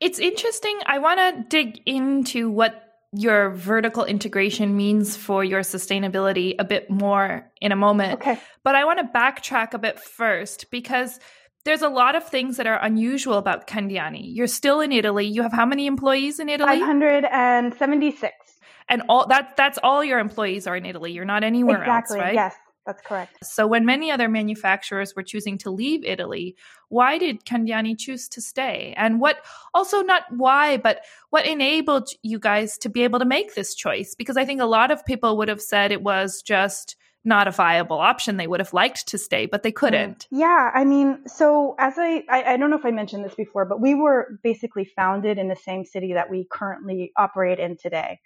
It's 0.00 0.18
interesting. 0.18 0.80
I 0.86 0.98
want 0.98 1.18
to 1.20 1.44
dig 1.48 1.80
into 1.86 2.50
what 2.50 2.89
your 3.12 3.50
vertical 3.50 4.04
integration 4.04 4.76
means 4.76 5.16
for 5.16 5.42
your 5.42 5.60
sustainability 5.60 6.54
a 6.58 6.64
bit 6.64 6.90
more 6.90 7.50
in 7.60 7.72
a 7.72 7.76
moment. 7.76 8.14
Okay. 8.14 8.38
But 8.62 8.76
I 8.76 8.84
want 8.84 9.00
to 9.00 9.04
backtrack 9.06 9.74
a 9.74 9.78
bit 9.78 9.98
first 9.98 10.70
because 10.70 11.18
there's 11.64 11.82
a 11.82 11.88
lot 11.88 12.14
of 12.14 12.26
things 12.28 12.56
that 12.56 12.66
are 12.66 12.78
unusual 12.82 13.36
about 13.36 13.66
Candiani. 13.66 14.34
You're 14.34 14.46
still 14.46 14.80
in 14.80 14.92
Italy. 14.92 15.26
You 15.26 15.42
have 15.42 15.52
how 15.52 15.66
many 15.66 15.86
employees 15.86 16.38
in 16.38 16.48
Italy? 16.48 16.78
576. 16.80 18.32
And 18.88 19.02
all 19.08 19.26
that 19.28 19.56
that's 19.56 19.78
all 19.82 20.02
your 20.02 20.18
employees 20.18 20.66
are 20.66 20.76
in 20.76 20.86
Italy. 20.86 21.12
You're 21.12 21.24
not 21.24 21.44
anywhere 21.44 21.80
exactly, 21.80 22.18
else, 22.18 22.24
right? 22.24 22.34
Yes. 22.34 22.54
That's 22.86 23.02
correct. 23.02 23.38
So, 23.44 23.66
when 23.66 23.84
many 23.84 24.10
other 24.10 24.28
manufacturers 24.28 25.14
were 25.14 25.22
choosing 25.22 25.58
to 25.58 25.70
leave 25.70 26.04
Italy, 26.04 26.56
why 26.88 27.18
did 27.18 27.44
Candiani 27.44 27.96
choose 27.98 28.28
to 28.30 28.40
stay? 28.40 28.94
And 28.96 29.20
what, 29.20 29.44
also 29.74 30.00
not 30.02 30.24
why, 30.30 30.78
but 30.78 31.04
what 31.28 31.46
enabled 31.46 32.08
you 32.22 32.38
guys 32.38 32.78
to 32.78 32.88
be 32.88 33.02
able 33.02 33.18
to 33.18 33.24
make 33.24 33.54
this 33.54 33.74
choice? 33.74 34.14
Because 34.14 34.36
I 34.36 34.44
think 34.44 34.60
a 34.60 34.66
lot 34.66 34.90
of 34.90 35.04
people 35.04 35.36
would 35.36 35.48
have 35.48 35.60
said 35.60 35.92
it 35.92 36.02
was 36.02 36.42
just 36.42 36.96
not 37.24 37.46
a 37.46 37.50
viable 37.50 37.98
option. 37.98 38.38
They 38.38 38.46
would 38.46 38.60
have 38.60 38.72
liked 38.72 39.06
to 39.08 39.18
stay, 39.18 39.46
but 39.46 39.62
they 39.62 39.70
mm-hmm. 39.70 39.76
couldn't. 39.76 40.26
Yeah, 40.30 40.70
I 40.74 40.84
mean, 40.84 41.28
so 41.28 41.74
as 41.78 41.94
I, 41.98 42.24
I, 42.30 42.54
I, 42.54 42.56
don't 42.56 42.70
know 42.70 42.78
if 42.78 42.86
I 42.86 42.90
mentioned 42.90 43.24
this 43.24 43.34
before, 43.34 43.66
but 43.66 43.80
we 43.80 43.94
were 43.94 44.38
basically 44.42 44.84
founded 44.84 45.38
in 45.38 45.48
the 45.48 45.56
same 45.56 45.84
city 45.84 46.14
that 46.14 46.30
we 46.30 46.46
currently 46.50 47.12
operate 47.16 47.58
in 47.58 47.76
today. 47.76 48.20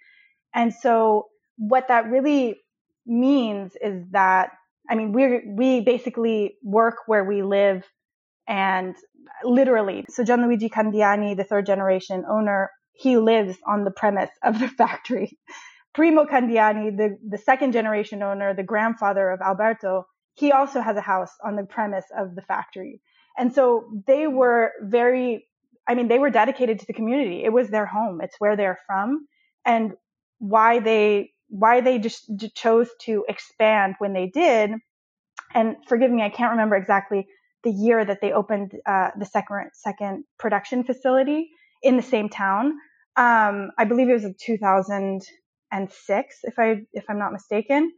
And 0.53 0.73
so 0.73 1.27
what 1.57 1.89
that 1.89 2.09
really 2.09 2.61
means 3.05 3.73
is 3.81 4.03
that 4.11 4.51
I 4.89 4.95
mean 4.95 5.11
we 5.13 5.41
we 5.47 5.81
basically 5.81 6.55
work 6.63 6.95
where 7.07 7.23
we 7.23 7.43
live 7.43 7.83
and 8.47 8.95
literally 9.43 10.05
so 10.09 10.23
Gianluigi 10.23 10.69
Candiani 10.69 11.35
the 11.35 11.43
third 11.43 11.65
generation 11.65 12.25
owner 12.29 12.71
he 12.93 13.17
lives 13.17 13.57
on 13.67 13.83
the 13.83 13.91
premise 13.91 14.31
of 14.43 14.59
the 14.59 14.67
factory. 14.81 15.37
Primo 15.93 16.25
Candiani 16.25 16.95
the 16.95 17.17
the 17.27 17.37
second 17.37 17.71
generation 17.73 18.23
owner 18.23 18.53
the 18.53 18.63
grandfather 18.63 19.29
of 19.29 19.41
Alberto 19.41 20.05
he 20.35 20.51
also 20.51 20.81
has 20.81 20.97
a 20.97 21.01
house 21.01 21.31
on 21.43 21.55
the 21.55 21.63
premise 21.63 22.05
of 22.17 22.35
the 22.35 22.41
factory. 22.41 23.01
And 23.37 23.53
so 23.53 23.85
they 24.05 24.27
were 24.27 24.71
very 24.81 25.47
I 25.87 25.95
mean 25.95 26.07
they 26.07 26.19
were 26.19 26.31
dedicated 26.31 26.79
to 26.79 26.85
the 26.85 26.93
community. 26.93 27.43
It 27.43 27.53
was 27.53 27.69
their 27.69 27.85
home. 27.85 28.21
It's 28.21 28.35
where 28.39 28.55
they're 28.55 28.79
from. 28.87 29.27
And 29.65 29.93
why 30.39 30.79
they 30.79 31.31
why 31.49 31.81
they 31.81 31.99
just 31.99 32.31
chose 32.55 32.89
to 33.01 33.25
expand 33.27 33.95
when 33.99 34.13
they 34.13 34.27
did. 34.27 34.71
And 35.53 35.75
forgive 35.87 36.11
me, 36.11 36.23
I 36.23 36.29
can't 36.29 36.51
remember 36.51 36.75
exactly 36.75 37.27
the 37.63 37.71
year 37.71 38.03
that 38.05 38.19
they 38.21 38.31
opened 38.31 38.73
uh, 38.85 39.09
the 39.17 39.25
second 39.25 39.71
second 39.73 40.23
production 40.37 40.83
facility 40.83 41.49
in 41.81 41.97
the 41.97 42.03
same 42.03 42.29
town. 42.29 42.73
Um, 43.17 43.71
I 43.77 43.85
believe 43.85 44.09
it 44.09 44.13
was 44.13 44.25
2006, 44.39 46.35
if 46.43 46.59
I 46.59 46.81
if 46.93 47.05
I'm 47.09 47.19
not 47.19 47.31
mistaken. 47.33 47.91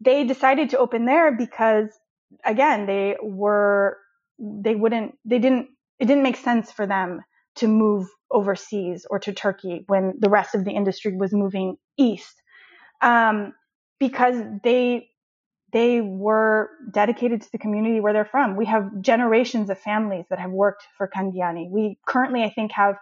They 0.00 0.24
decided 0.24 0.70
to 0.70 0.78
open 0.78 1.06
there 1.06 1.32
because, 1.34 1.88
again, 2.44 2.86
they 2.86 3.16
were 3.22 3.96
they 4.38 4.74
wouldn't 4.74 5.14
they 5.24 5.38
didn't 5.38 5.68
it 5.98 6.06
didn't 6.06 6.24
make 6.24 6.36
sense 6.36 6.70
for 6.70 6.86
them 6.86 7.20
to 7.56 7.68
move 7.68 8.08
overseas 8.30 9.06
or 9.08 9.18
to 9.20 9.32
Turkey 9.32 9.84
when 9.86 10.14
the 10.18 10.28
rest 10.28 10.54
of 10.54 10.64
the 10.64 10.72
industry 10.72 11.16
was 11.16 11.32
moving 11.32 11.76
east 11.96 12.42
um, 13.04 13.54
because 14.00 14.36
they 14.64 15.08
they 15.72 16.00
were 16.00 16.70
dedicated 16.92 17.42
to 17.42 17.52
the 17.52 17.58
community 17.58 17.98
where 18.00 18.12
they're 18.12 18.24
from. 18.24 18.56
We 18.56 18.66
have 18.66 19.00
generations 19.00 19.70
of 19.70 19.78
families 19.78 20.24
that 20.30 20.38
have 20.38 20.52
worked 20.52 20.84
for 20.96 21.08
Candiani. 21.08 21.68
We 21.68 21.98
currently, 22.06 22.44
I 22.44 22.50
think, 22.50 22.70
have 22.72 22.94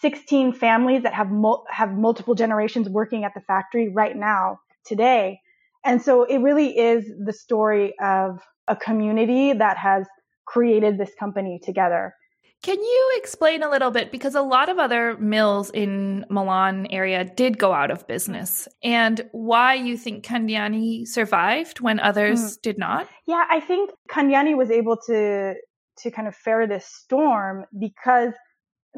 16 0.00 0.54
families 0.54 1.02
that 1.02 1.12
have 1.14 1.30
mul- 1.30 1.66
have 1.70 1.92
multiple 1.92 2.34
generations 2.34 2.88
working 2.88 3.24
at 3.24 3.34
the 3.34 3.42
factory 3.42 3.90
right 3.90 4.16
now 4.16 4.60
today. 4.86 5.40
And 5.84 6.00
so 6.00 6.24
it 6.24 6.38
really 6.38 6.78
is 6.78 7.04
the 7.24 7.32
story 7.32 7.94
of 8.00 8.40
a 8.68 8.74
community 8.74 9.52
that 9.52 9.76
has 9.76 10.06
created 10.46 10.96
this 10.98 11.10
company 11.20 11.60
together. 11.62 12.14
Can 12.64 12.82
you 12.82 13.12
explain 13.18 13.62
a 13.62 13.68
little 13.68 13.90
bit 13.90 14.10
because 14.10 14.34
a 14.34 14.40
lot 14.40 14.70
of 14.70 14.78
other 14.78 15.18
mills 15.18 15.70
in 15.74 16.24
Milan 16.30 16.86
area 16.88 17.22
did 17.22 17.58
go 17.58 17.74
out 17.74 17.90
of 17.90 18.06
business 18.06 18.66
and 18.82 19.20
why 19.32 19.74
you 19.74 19.98
think 19.98 20.24
Candiani 20.24 21.06
survived 21.06 21.80
when 21.80 22.00
others 22.00 22.40
mm. 22.40 22.62
did 22.62 22.78
not? 22.78 23.06
Yeah, 23.26 23.44
I 23.50 23.60
think 23.60 23.90
Candiani 24.10 24.56
was 24.56 24.70
able 24.70 24.96
to 25.08 25.56
to 25.98 26.10
kind 26.10 26.26
of 26.26 26.34
fare 26.34 26.66
this 26.66 26.86
storm 26.86 27.66
because 27.78 28.32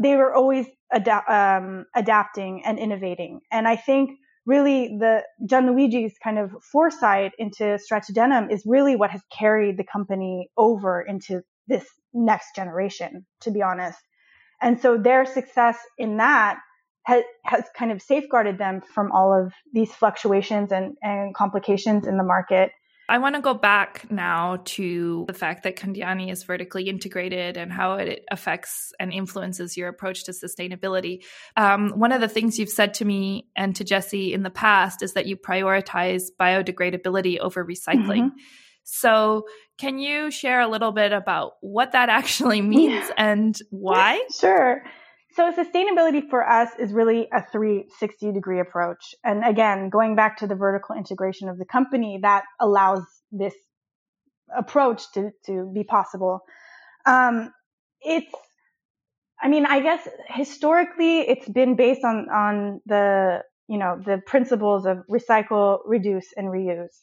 they 0.01 0.15
were 0.15 0.33
always 0.33 0.67
ad- 0.93 1.09
um, 1.29 1.87
adapting 1.97 2.63
and 2.65 2.79
innovating. 2.79 3.41
And 3.51 3.67
I 3.67 3.75
think 3.75 4.11
really 4.47 4.97
the 4.97 5.25
Gianluigi's 5.45 6.15
kind 6.23 6.39
of 6.39 6.53
foresight 6.71 7.33
into 7.37 7.81
stretch 7.81 8.07
denim 8.15 8.49
is 8.49 8.63
really 8.65 8.95
what 8.95 9.11
has 9.11 9.23
carried 9.37 9.77
the 9.77 9.85
company 9.85 10.51
over 10.57 11.03
into 11.03 11.43
this 11.67 11.85
next 12.17 12.55
generation, 12.57 13.27
to 13.43 13.51
be 13.51 13.63
honest. 13.63 13.99
And 14.61 14.81
so 14.81 14.97
their 14.97 15.27
success 15.27 15.77
in 15.99 16.17
that 16.17 16.59
has, 17.05 17.23
has 17.45 17.65
kind 17.77 17.93
of 17.93 18.03
safeguarded 18.03 18.59
them 18.59 18.81
from 18.81 19.13
all 19.13 19.33
of 19.33 19.53
these 19.73 19.93
fluctuations 19.93 20.73
and, 20.73 20.97
and 21.03 21.35
complications 21.35 22.07
in 22.07 22.17
the 22.17 22.25
market. 22.25 22.73
I 23.09 23.19
want 23.19 23.37
to 23.37 23.41
go 23.41 23.55
back 23.55 24.11
now 24.11 24.63
to 24.65 25.27
the 25.29 25.33
fact 25.33 25.63
that 25.63 25.77
Candiani 25.77 26.33
is 26.33 26.43
vertically 26.43 26.89
integrated 26.89 27.57
and 27.57 27.71
how 27.71 27.95
it 27.95 28.25
affects 28.33 28.93
and 28.99 29.13
influences 29.13 29.77
your 29.77 29.89
approach 29.89 30.25
to 30.25 30.33
sustainability. 30.33 31.23
Um, 31.57 31.91
one 31.91 32.11
of 32.11 32.21
the 32.21 32.29
things 32.29 32.59
you've 32.59 32.69
said 32.69 32.95
to 32.95 33.05
me 33.05 33.47
and 33.55 33.77
to 33.77 33.85
Jesse 33.85 34.33
in 34.33 34.43
the 34.43 34.51
past 34.51 35.03
is 35.03 35.13
that 35.13 35.27
you 35.27 35.37
prioritize 35.37 36.25
biodegradability 36.41 37.39
over 37.39 37.65
recycling. 37.65 38.31
Mm-hmm. 38.31 38.39
So, 38.89 39.47
can 39.79 39.99
you 39.99 40.31
share 40.31 40.61
a 40.61 40.69
little 40.69 40.93
bit 40.93 41.13
about 41.13 41.55
what 41.61 41.93
that 41.93 42.09
actually 42.21 42.63
means 42.63 43.07
yeah. 43.09 43.15
and 43.19 43.59
why? 43.71 44.25
Sure. 44.39 44.83
So, 45.35 45.53
sustainability 45.53 46.23
for 46.31 46.49
us 46.49 46.71
is 46.79 46.93
really 46.93 47.29
a 47.33 47.45
360 47.51 48.33
degree 48.33 48.61
approach. 48.61 49.15
And 49.25 49.45
again, 49.45 49.91
going 49.91 50.15
back 50.15 50.39
to 50.39 50.47
the 50.47 50.55
vertical 50.55 50.95
integration 50.95 51.49
of 51.49 51.59
the 51.59 51.65
company, 51.65 52.21
that 52.23 52.45
allows 52.61 53.03
this 53.33 53.55
approach 54.57 55.03
to, 55.15 55.31
to 55.47 55.71
be 55.75 55.83
possible. 55.83 56.41
Um, 57.05 57.53
it's, 58.01 58.33
I 59.43 59.49
mean, 59.49 59.67
I 59.67 59.81
guess 59.81 60.07
historically 60.29 61.21
it's 61.23 61.49
been 61.49 61.75
based 61.75 62.05
on, 62.05 62.29
on 62.31 62.81
the, 62.87 63.43
you 63.69 63.79
know, 63.79 64.01
the 64.03 64.23
principles 64.27 64.87
of 64.87 64.99
recycle, 65.11 65.81
reduce, 65.85 66.33
and 66.37 66.47
reuse. 66.47 66.95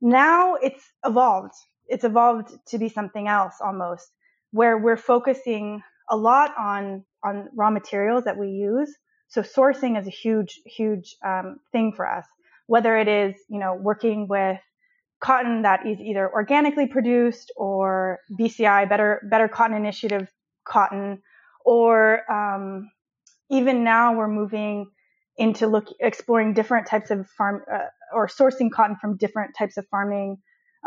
Now 0.00 0.54
it's 0.54 0.84
evolved. 1.04 1.54
It's 1.86 2.04
evolved 2.04 2.50
to 2.68 2.78
be 2.78 2.88
something 2.88 3.28
else 3.28 3.54
almost, 3.64 4.06
where 4.52 4.78
we're 4.78 4.96
focusing 4.96 5.82
a 6.10 6.16
lot 6.16 6.52
on 6.58 7.04
on 7.24 7.48
raw 7.56 7.70
materials 7.70 8.24
that 8.24 8.38
we 8.38 8.48
use. 8.48 8.94
So 9.28 9.42
sourcing 9.42 9.98
is 10.00 10.06
a 10.06 10.10
huge, 10.10 10.60
huge 10.64 11.16
um, 11.24 11.58
thing 11.72 11.92
for 11.94 12.08
us. 12.08 12.24
Whether 12.66 12.96
it 12.96 13.08
is, 13.08 13.34
you 13.48 13.58
know, 13.58 13.74
working 13.74 14.28
with 14.28 14.58
cotton 15.20 15.62
that 15.62 15.86
is 15.86 15.98
either 16.00 16.30
organically 16.32 16.86
produced 16.86 17.52
or 17.56 18.20
BCI, 18.38 18.88
Better 18.88 19.20
Better 19.30 19.48
Cotton 19.48 19.76
Initiative 19.76 20.28
cotton, 20.64 21.22
or 21.64 22.30
um, 22.30 22.90
even 23.50 23.84
now 23.84 24.14
we're 24.14 24.28
moving 24.28 24.90
into 25.36 25.66
look 25.66 25.86
exploring 26.00 26.54
different 26.54 26.86
types 26.86 27.10
of 27.10 27.28
farm 27.30 27.62
uh, 27.72 27.78
or 28.12 28.26
sourcing 28.26 28.70
cotton 28.70 28.96
from 29.00 29.16
different 29.16 29.54
types 29.56 29.76
of 29.76 29.86
farming 29.90 30.36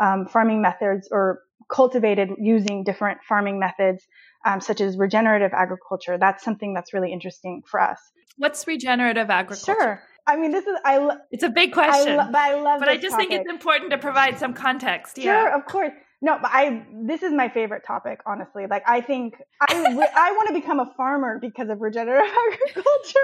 um, 0.00 0.26
farming 0.26 0.62
methods 0.62 1.08
or 1.10 1.40
cultivated 1.70 2.30
using 2.38 2.82
different 2.84 3.18
farming 3.28 3.58
methods 3.58 4.06
um, 4.44 4.60
such 4.60 4.80
as 4.80 4.96
regenerative 4.96 5.52
agriculture 5.52 6.18
that's 6.18 6.44
something 6.44 6.74
that's 6.74 6.92
really 6.92 7.12
interesting 7.12 7.62
for 7.70 7.80
us 7.80 7.98
what's 8.36 8.66
regenerative 8.66 9.30
agriculture 9.30 9.80
sure 9.80 10.02
I 10.26 10.36
mean, 10.36 10.52
this 10.52 10.66
is 10.66 10.76
I. 10.84 10.98
Lo- 10.98 11.16
it's 11.30 11.42
a 11.42 11.48
big 11.48 11.72
question, 11.72 12.12
I 12.12 12.24
lo- 12.24 12.30
but 12.30 12.40
I 12.40 12.54
love. 12.54 12.76
It. 12.76 12.80
But 12.80 12.88
I 12.88 12.96
just 12.96 13.12
topic. 13.12 13.28
think 13.28 13.40
it's 13.40 13.50
important 13.50 13.90
to 13.90 13.98
provide 13.98 14.38
some 14.38 14.54
context. 14.54 15.18
yeah. 15.18 15.24
Sure, 15.24 15.54
of 15.54 15.66
course. 15.66 15.92
No, 16.20 16.38
but 16.40 16.50
I. 16.52 16.86
This 17.04 17.22
is 17.22 17.32
my 17.32 17.48
favorite 17.48 17.84
topic, 17.84 18.20
honestly. 18.24 18.66
Like, 18.70 18.84
I 18.86 19.00
think 19.00 19.34
I. 19.60 19.74
I 19.74 20.32
want 20.32 20.48
to 20.48 20.54
become 20.54 20.78
a 20.78 20.92
farmer 20.96 21.38
because 21.40 21.68
of 21.68 21.80
regenerative 21.80 22.30
agriculture 22.52 23.18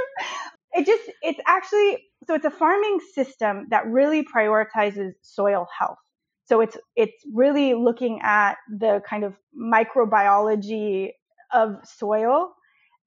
it 0.73 0.87
just 0.87 1.11
it's 1.23 1.41
actually 1.47 2.05
so 2.27 2.35
it's 2.35 2.45
a 2.45 2.51
farming 2.51 2.99
system 3.15 3.67
that 3.71 3.87
really 3.87 4.25
prioritizes 4.25 5.13
soil 5.23 5.67
health 5.79 5.99
So 6.47 6.61
it's 6.63 6.77
it's 6.97 7.23
really 7.35 7.75
looking 7.75 8.21
at 8.23 8.57
the 8.71 9.03
kind 9.09 9.25
of 9.25 9.35
microbiology 9.57 11.11
of 11.53 11.77
soil, 11.85 12.53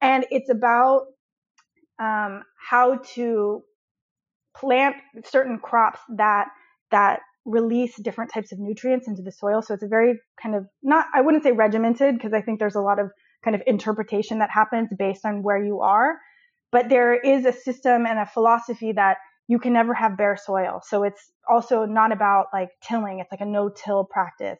and 0.01 0.25
it's 0.31 0.49
about 0.49 1.05
um, 1.99 2.43
how 2.69 2.99
to 3.15 3.63
plant 4.55 4.95
certain 5.25 5.59
crops 5.59 5.99
that 6.17 6.47
that 6.91 7.21
release 7.45 7.95
different 7.97 8.31
types 8.31 8.51
of 8.51 8.59
nutrients 8.59 9.07
into 9.07 9.23
the 9.23 9.31
soil. 9.31 9.61
So 9.63 9.73
it's 9.73 9.83
a 9.83 9.87
very 9.87 10.19
kind 10.41 10.55
of 10.55 10.67
not 10.83 11.07
I 11.13 11.21
wouldn't 11.21 11.43
say 11.43 11.51
regimented 11.51 12.15
because 12.15 12.33
I 12.33 12.41
think 12.41 12.59
there's 12.59 12.75
a 12.75 12.81
lot 12.81 12.99
of 12.99 13.11
kind 13.43 13.55
of 13.55 13.63
interpretation 13.65 14.39
that 14.39 14.51
happens 14.51 14.89
based 14.97 15.25
on 15.25 15.41
where 15.41 15.63
you 15.63 15.81
are, 15.81 16.17
but 16.71 16.89
there 16.89 17.13
is 17.13 17.45
a 17.45 17.53
system 17.53 18.05
and 18.05 18.19
a 18.19 18.25
philosophy 18.25 18.91
that 18.93 19.17
you 19.47 19.59
can 19.59 19.73
never 19.73 19.93
have 19.93 20.17
bare 20.17 20.37
soil. 20.37 20.81
So 20.85 21.03
it's 21.03 21.31
also 21.49 21.85
not 21.85 22.11
about 22.11 22.47
like 22.53 22.69
tilling. 22.81 23.19
It's 23.19 23.31
like 23.31 23.41
a 23.41 23.45
no-till 23.45 24.05
practice. 24.05 24.59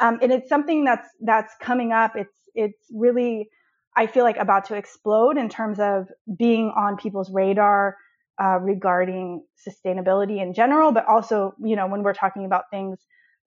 Um, 0.00 0.18
and 0.22 0.32
it's 0.32 0.48
something 0.48 0.84
that's 0.84 1.08
that's 1.20 1.54
coming 1.60 1.92
up. 1.92 2.12
It's 2.16 2.36
it's 2.54 2.86
really 2.92 3.48
I 3.96 4.06
feel 4.06 4.24
like 4.24 4.36
about 4.38 4.64
to 4.66 4.74
explode 4.74 5.38
in 5.38 5.48
terms 5.48 5.78
of 5.78 6.08
being 6.36 6.72
on 6.76 6.96
people's 6.96 7.30
radar 7.32 7.96
uh, 8.42 8.58
regarding 8.60 9.44
sustainability 9.68 10.42
in 10.42 10.52
general, 10.52 10.90
but 10.90 11.06
also, 11.06 11.54
you 11.62 11.76
know, 11.76 11.86
when 11.86 12.02
we're 12.02 12.14
talking 12.14 12.44
about 12.44 12.64
things 12.70 12.98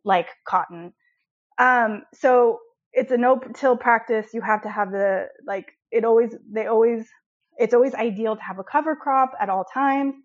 like 0.05 0.27
cotton. 0.47 0.93
Um, 1.59 2.03
so 2.13 2.59
it's 2.93 3.11
a 3.11 3.17
no-till 3.17 3.75
practice. 3.75 4.27
You 4.33 4.41
have 4.41 4.61
to 4.61 4.69
have 4.69 4.91
the, 4.91 5.25
like, 5.45 5.65
it 5.91 6.05
always, 6.05 6.33
they 6.49 6.67
always, 6.67 7.05
it's 7.57 7.73
always 7.73 7.93
ideal 7.93 8.35
to 8.35 8.41
have 8.41 8.59
a 8.59 8.63
cover 8.63 8.95
crop 8.95 9.31
at 9.39 9.49
all 9.49 9.65
times. 9.73 10.15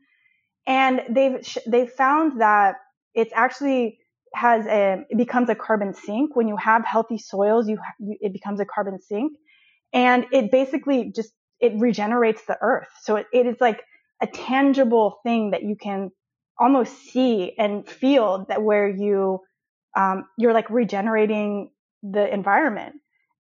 And 0.67 1.03
they've, 1.11 1.37
they've 1.67 1.91
found 1.91 2.41
that 2.41 2.77
it's 3.15 3.33
actually 3.35 3.99
has 4.35 4.67
a, 4.67 5.05
it 5.11 5.19
becomes 5.19 5.49
a 5.49 5.55
carbon 5.55 5.95
sink. 5.95 6.37
When 6.37 6.49
you 6.49 6.57
have 6.57 6.85
healthy 6.85 7.19
soils, 7.19 7.69
you, 7.69 7.79
you 7.99 8.17
it 8.21 8.33
becomes 8.33 8.61
a 8.61 8.65
carbon 8.65 8.99
sink 9.01 9.33
and 9.93 10.27
it 10.33 10.51
basically 10.51 11.13
just, 11.15 11.33
it 11.61 11.73
regenerates 11.79 12.43
the 12.47 12.57
earth. 12.61 12.89
So 13.03 13.17
it, 13.17 13.27
it 13.33 13.47
is 13.47 13.57
like 13.61 13.83
a 14.23 14.27
tangible 14.27 15.19
thing 15.25 15.51
that 15.51 15.63
you 15.63 15.77
can 15.77 16.11
almost 16.59 16.97
see 16.97 17.53
and 17.59 17.87
feel 17.87 18.47
that 18.49 18.63
where 18.63 18.89
you 18.89 19.41
um, 19.97 20.25
you're 20.39 20.55
like 20.55 20.71
regenerating 20.71 21.71
the 22.03 22.33
environment. 22.33 22.95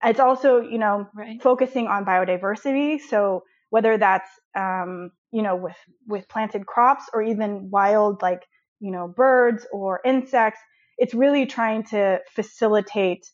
It's 0.05 0.21
also 0.21 0.61
you 0.61 0.79
know 0.79 1.09
right. 1.15 1.41
focusing 1.41 1.87
on 1.87 2.05
biodiversity. 2.05 2.99
So 3.01 3.45
whether 3.73 3.99
that's 3.99 4.31
um, 4.55 5.11
you 5.33 5.43
know 5.43 5.57
with 5.57 5.77
with 6.07 6.29
planted 6.29 6.67
crops 6.67 7.05
or 7.15 7.23
even 7.23 7.71
wild 7.71 8.23
like 8.23 8.45
you 8.81 8.93
know 8.93 9.09
birds 9.09 9.67
or 9.73 10.01
insects, 10.05 10.61
it's 10.99 11.15
really 11.15 11.47
trying 11.47 11.85
to 11.85 12.21
facilitate 12.35 13.27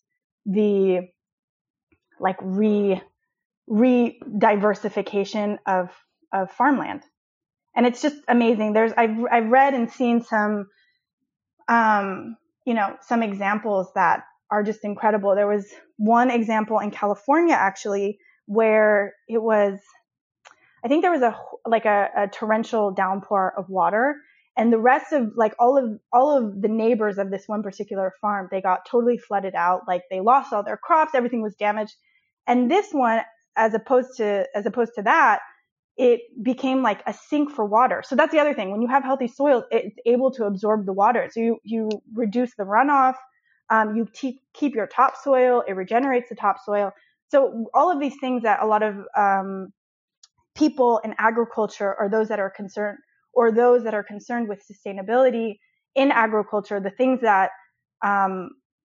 the 0.46 1.00
like 2.20 2.38
re 2.42 3.02
re 3.66 4.20
diversification 4.38 5.58
of 5.66 5.90
of 6.32 6.50
farmland 6.52 7.02
and 7.78 7.86
it's 7.86 8.02
just 8.02 8.16
amazing. 8.26 8.72
There's 8.72 8.92
I've 8.96 9.16
I've 9.30 9.50
read 9.50 9.74
and 9.74 9.90
seen 9.90 10.22
some, 10.24 10.66
um, 11.68 12.36
you 12.66 12.74
know, 12.74 12.96
some 13.02 13.22
examples 13.22 13.88
that 13.94 14.24
are 14.50 14.64
just 14.64 14.80
incredible. 14.84 15.36
There 15.36 15.46
was 15.46 15.66
one 15.96 16.30
example 16.30 16.80
in 16.80 16.90
California 16.90 17.54
actually 17.54 18.18
where 18.46 19.14
it 19.28 19.40
was, 19.40 19.78
I 20.88 20.90
think 20.90 21.02
there 21.02 21.12
was 21.12 21.20
a 21.20 21.36
like 21.66 21.84
a, 21.84 22.08
a 22.16 22.28
torrential 22.28 22.92
downpour 22.92 23.52
of 23.58 23.68
water, 23.68 24.16
and 24.56 24.72
the 24.72 24.78
rest 24.78 25.12
of 25.12 25.32
like 25.36 25.54
all 25.58 25.76
of 25.76 26.00
all 26.14 26.34
of 26.34 26.62
the 26.62 26.68
neighbors 26.68 27.18
of 27.18 27.30
this 27.30 27.44
one 27.46 27.62
particular 27.62 28.14
farm 28.22 28.48
they 28.50 28.62
got 28.62 28.86
totally 28.90 29.18
flooded 29.18 29.54
out. 29.54 29.82
Like 29.86 30.04
they 30.10 30.20
lost 30.20 30.50
all 30.54 30.62
their 30.62 30.78
crops, 30.78 31.14
everything 31.14 31.42
was 31.42 31.54
damaged, 31.56 31.94
and 32.46 32.70
this 32.70 32.86
one, 32.92 33.20
as 33.54 33.74
opposed 33.74 34.16
to 34.16 34.46
as 34.54 34.64
opposed 34.64 34.92
to 34.94 35.02
that 35.02 35.40
it 35.98 36.22
became 36.42 36.82
like 36.82 37.02
a 37.06 37.12
sink 37.12 37.50
for 37.50 37.66
water. 37.66 38.02
So 38.06 38.16
that's 38.16 38.32
the 38.32 38.38
other 38.38 38.54
thing. 38.54 38.70
When 38.70 38.80
you 38.80 38.88
have 38.88 39.04
healthy 39.04 39.28
soil 39.28 39.64
it's 39.70 39.96
able 40.06 40.30
to 40.30 40.44
absorb 40.44 40.86
the 40.86 40.92
water. 40.94 41.28
So 41.30 41.40
you, 41.40 41.58
you 41.64 41.90
reduce 42.14 42.54
the 42.56 42.62
runoff. 42.62 43.16
Um, 43.68 43.94
you 43.96 44.06
te- 44.10 44.40
keep 44.54 44.74
your 44.74 44.86
topsoil. 44.86 45.64
It 45.66 45.72
regenerates 45.72 46.30
the 46.30 46.36
topsoil. 46.36 46.92
So 47.30 47.66
all 47.74 47.90
of 47.90 48.00
these 48.00 48.14
things 48.20 48.44
that 48.44 48.62
a 48.62 48.66
lot 48.66 48.82
of 48.82 48.94
um, 49.16 49.72
people 50.58 51.00
in 51.04 51.14
agriculture 51.18 51.94
or 51.98 52.08
those 52.08 52.28
that 52.28 52.40
are 52.40 52.50
concerned 52.50 52.98
or 53.32 53.52
those 53.52 53.84
that 53.84 53.94
are 53.94 54.02
concerned 54.02 54.48
with 54.48 54.60
sustainability 54.70 55.58
in 55.94 56.10
agriculture, 56.10 56.80
the 56.80 56.90
things 56.90 57.20
that 57.20 57.50
um, 58.04 58.50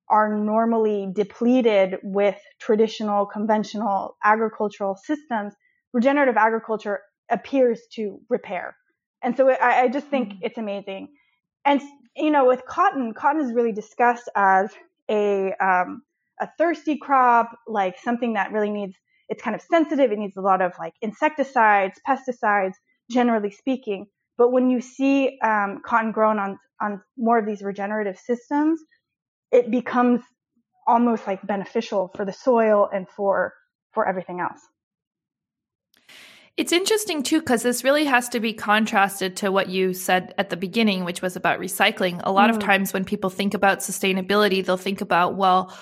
are 0.09 0.37
normally 0.37 1.09
depleted 1.13 1.97
with 2.03 2.39
traditional 2.59 3.25
conventional 3.25 4.17
agricultural 4.23 4.95
systems 4.95 5.53
regenerative 5.93 6.37
agriculture 6.37 6.99
appears 7.29 7.79
to 7.93 8.19
repair. 8.29 8.75
And 9.21 9.37
so 9.37 9.49
I, 9.49 9.83
I 9.83 9.87
just 9.87 10.07
think 10.07 10.29
mm-hmm. 10.29 10.45
it's 10.45 10.57
amazing. 10.57 11.07
And, 11.65 11.81
you 12.15 12.31
know, 12.31 12.45
with 12.45 12.65
cotton, 12.65 13.13
cotton 13.13 13.41
is 13.41 13.53
really 13.53 13.71
discussed 13.71 14.29
as 14.35 14.71
a, 15.09 15.53
um, 15.61 16.01
a 16.41 16.49
thirsty 16.57 16.97
crop, 16.97 17.51
like 17.67 17.97
something 17.99 18.33
that 18.33 18.51
really 18.51 18.71
needs, 18.71 18.95
it's 19.29 19.41
kind 19.41 19.55
of 19.55 19.61
sensitive. 19.61 20.11
It 20.11 20.19
needs 20.19 20.37
a 20.37 20.41
lot 20.41 20.61
of 20.61 20.73
like 20.79 20.93
insecticides, 21.01 21.99
pesticides, 22.07 22.73
generally 23.09 23.51
speaking. 23.51 24.07
But 24.37 24.51
when 24.51 24.69
you 24.69 24.81
see 24.81 25.39
um, 25.43 25.81
cotton 25.85 26.11
grown 26.11 26.39
on, 26.39 26.59
on 26.81 27.01
more 27.17 27.37
of 27.37 27.45
these 27.45 27.61
regenerative 27.61 28.17
systems, 28.17 28.79
it 29.51 29.69
becomes 29.69 30.21
almost 30.87 31.27
like 31.27 31.45
beneficial 31.45 32.11
for 32.15 32.25
the 32.25 32.33
soil 32.33 32.89
and 32.93 33.07
for, 33.07 33.53
for 33.91 34.07
everything 34.07 34.39
else. 34.39 34.59
It's 36.55 36.71
interesting 36.71 37.23
too, 37.23 37.39
because 37.39 37.63
this 37.63 37.83
really 37.83 38.05
has 38.05 38.29
to 38.29 38.39
be 38.39 38.53
contrasted 38.53 39.37
to 39.37 39.51
what 39.51 39.69
you 39.69 39.93
said 39.93 40.35
at 40.37 40.51
the 40.51 40.57
beginning, 40.57 41.03
which 41.03 41.21
was 41.21 41.35
about 41.35 41.59
recycling. 41.59 42.21
A 42.23 42.31
lot 42.31 42.51
mm. 42.51 42.55
of 42.55 42.59
times 42.59 42.93
when 42.93 43.05
people 43.05 43.31
think 43.31 43.55
about 43.55 43.79
sustainability, 43.79 44.63
they'll 44.63 44.77
think 44.77 45.01
about, 45.01 45.35
well, 45.35 45.75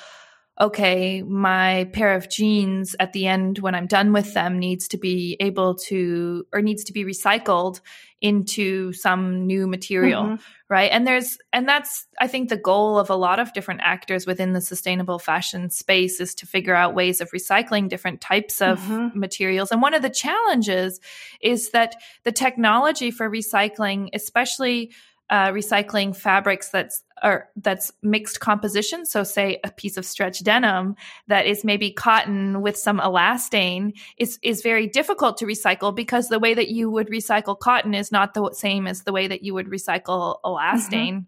okay, 0.62 1.24
my 1.24 1.89
pair 1.91 2.13
of 2.13 2.30
jeans 2.30 2.95
at 3.00 3.13
the 3.13 3.26
end 3.26 3.58
when 3.60 3.74
I'm 3.74 3.88
done 3.88 4.13
with 4.13 4.36
them 4.36 4.60
needs 4.60 4.88
to 4.89 4.97
be 4.97 5.36
able 5.39 5.76
to 5.88 6.45
or 6.54 6.62
needs 6.62 6.84
to 6.86 6.93
be 6.93 7.04
recycled 7.04 7.82
into 8.21 8.93
some 8.93 9.47
new 9.47 9.65
material, 9.65 10.24
mm-hmm. 10.24 10.36
right? 10.69 10.91
And 10.91 11.08
there's 11.08 11.39
and 11.52 11.67
that's 11.67 12.06
I 12.19 12.28
think 12.28 12.50
the 12.50 12.58
goal 12.58 13.00
of 13.00 13.10
a 13.10 13.15
lot 13.15 13.39
of 13.39 13.54
different 13.54 13.82
actors 13.84 14.28
within 14.28 14.54
the 14.54 14.62
sustainable 14.62 15.17
fashion 15.17 15.71
space 15.71 16.21
is 16.21 16.36
to 16.36 16.45
figure 16.45 16.76
out 16.76 16.93
ways 16.93 17.21
of 17.21 17.32
recycling 17.32 17.89
different 17.89 18.21
types 18.21 18.62
of 18.62 18.80
mm-hmm. 18.80 19.19
materials. 19.19 19.71
And 19.71 19.82
one 19.82 19.95
of 19.95 20.04
the 20.04 20.12
challenges 20.12 21.00
is 21.41 21.71
that 21.71 21.95
the 22.24 22.32
technology 22.32 23.10
for 23.10 23.28
recycling, 23.28 24.10
especially 24.13 24.91
uh, 25.32 25.48
recycling 25.52 26.15
fabrics 26.15 26.70
that's 26.70 27.04
or 27.24 27.50
that's 27.56 27.91
mixed 28.04 28.41
composition. 28.41 29.06
So, 29.06 29.24
say 29.24 29.60
a 29.63 29.72
piece 29.72 29.96
of 29.96 30.06
stretch 30.06 30.44
denim 30.44 30.96
that 31.28 31.46
is 31.46 31.63
maybe 31.63 31.91
cotton 31.91 32.62
with 32.62 32.78
some 32.78 33.00
elastane 33.00 33.94
is 34.17 34.38
is 34.44 34.62
very 34.62 34.88
difficult 34.88 35.38
to 35.38 35.46
recycle 35.46 35.96
because 35.96 36.28
the 36.28 36.39
way 36.39 36.54
that 36.54 36.67
you 36.67 36.91
would 36.91 37.08
recycle 37.08 37.58
cotton 37.58 37.94
is 37.94 38.12
not 38.12 38.34
the 38.34 38.52
same 38.52 38.88
as 38.88 39.04
the 39.04 39.13
way 39.13 39.28
that 39.28 39.41
you 39.41 39.54
would 39.54 39.67
recycle 39.67 40.38
elastane. 40.44 40.89
Mm-hmm. 40.89 41.20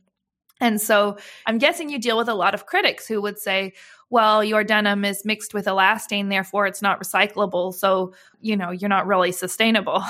And 0.59 0.79
so 0.79 1.17
I'm 1.45 1.57
guessing 1.57 1.89
you 1.89 1.99
deal 1.99 2.17
with 2.17 2.29
a 2.29 2.33
lot 2.33 2.53
of 2.53 2.65
critics 2.65 3.07
who 3.07 3.21
would 3.21 3.37
say, 3.37 3.73
well, 4.09 4.43
your 4.43 4.63
denim 4.63 5.03
is 5.03 5.25
mixed 5.25 5.53
with 5.53 5.65
elastane, 5.65 6.29
therefore 6.29 6.67
it's 6.67 6.81
not 6.81 7.01
recyclable. 7.01 7.73
So, 7.73 8.13
you 8.39 8.55
know, 8.55 8.69
you're 8.69 8.89
not 8.89 9.07
really 9.07 9.31
sustainable. 9.31 10.03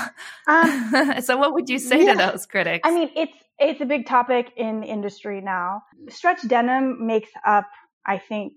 Um, 0.47 1.15
so, 1.21 1.37
what 1.37 1.53
would 1.53 1.69
you 1.69 1.79
say 1.79 2.03
yeah. 2.03 2.13
to 2.13 2.31
those 2.31 2.45
critics? 2.45 2.81
I 2.87 2.93
mean, 2.93 3.09
it's 3.15 3.42
it's 3.59 3.81
a 3.81 3.85
big 3.85 4.05
topic 4.05 4.51
in 4.57 4.81
the 4.81 4.87
industry 4.87 5.41
now. 5.41 5.83
Stretch 6.09 6.47
denim 6.47 7.05
makes 7.05 7.29
up, 7.45 7.67
I 8.05 8.17
think, 8.17 8.53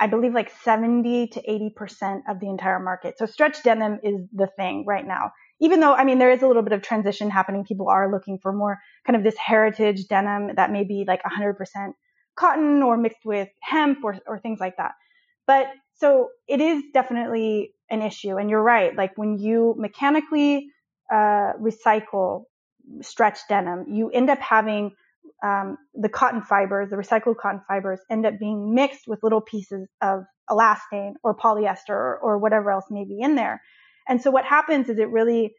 I 0.00 0.06
believe 0.06 0.32
like 0.32 0.50
70 0.62 1.28
to 1.28 1.42
80% 1.42 2.20
of 2.28 2.38
the 2.40 2.48
entire 2.48 2.78
market. 2.78 3.18
So 3.18 3.26
stretch 3.26 3.62
denim 3.62 3.98
is 4.02 4.20
the 4.32 4.48
thing 4.56 4.84
right 4.86 5.06
now. 5.06 5.32
Even 5.60 5.80
though, 5.80 5.92
I 5.92 6.04
mean, 6.04 6.18
there 6.18 6.30
is 6.30 6.42
a 6.42 6.46
little 6.46 6.62
bit 6.62 6.72
of 6.72 6.82
transition 6.82 7.30
happening. 7.30 7.64
People 7.64 7.88
are 7.88 8.10
looking 8.10 8.38
for 8.40 8.52
more 8.52 8.78
kind 9.04 9.16
of 9.16 9.24
this 9.24 9.36
heritage 9.36 10.06
denim 10.06 10.54
that 10.54 10.70
may 10.70 10.84
be 10.84 11.04
like 11.06 11.20
100% 11.24 11.56
cotton 12.36 12.82
or 12.82 12.96
mixed 12.96 13.24
with 13.24 13.48
hemp 13.60 13.98
or, 14.04 14.18
or 14.26 14.38
things 14.38 14.60
like 14.60 14.76
that. 14.76 14.92
But 15.48 15.66
so 15.94 16.28
it 16.46 16.60
is 16.60 16.84
definitely 16.94 17.72
an 17.90 18.02
issue. 18.02 18.36
And 18.36 18.48
you're 18.48 18.62
right. 18.62 18.94
Like 18.94 19.12
when 19.16 19.38
you 19.38 19.74
mechanically 19.76 20.68
uh, 21.12 21.54
recycle 21.60 22.44
stretch 23.02 23.38
denim, 23.48 23.86
you 23.88 24.10
end 24.10 24.30
up 24.30 24.40
having 24.40 24.92
um, 25.42 25.76
the 25.94 26.08
cotton 26.08 26.42
fibers, 26.42 26.90
the 26.90 26.96
recycled 26.96 27.36
cotton 27.36 27.60
fibers, 27.68 28.00
end 28.10 28.26
up 28.26 28.38
being 28.38 28.74
mixed 28.74 29.06
with 29.06 29.20
little 29.22 29.40
pieces 29.40 29.88
of 30.00 30.24
elastane 30.50 31.12
or 31.22 31.36
polyester 31.36 31.90
or, 31.90 32.18
or 32.18 32.38
whatever 32.38 32.70
else 32.70 32.86
may 32.90 33.04
be 33.04 33.20
in 33.20 33.34
there. 33.34 33.60
And 34.08 34.22
so 34.22 34.30
what 34.30 34.44
happens 34.44 34.88
is 34.88 34.98
it 34.98 35.10
really 35.10 35.54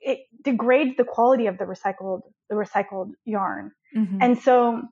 it 0.00 0.18
degrades 0.42 0.96
the 0.96 1.04
quality 1.04 1.46
of 1.46 1.58
the 1.58 1.64
recycled 1.64 2.20
the 2.48 2.56
recycled 2.56 3.12
yarn. 3.24 3.72
Mm-hmm. 3.96 4.18
And 4.20 4.38
so 4.38 4.82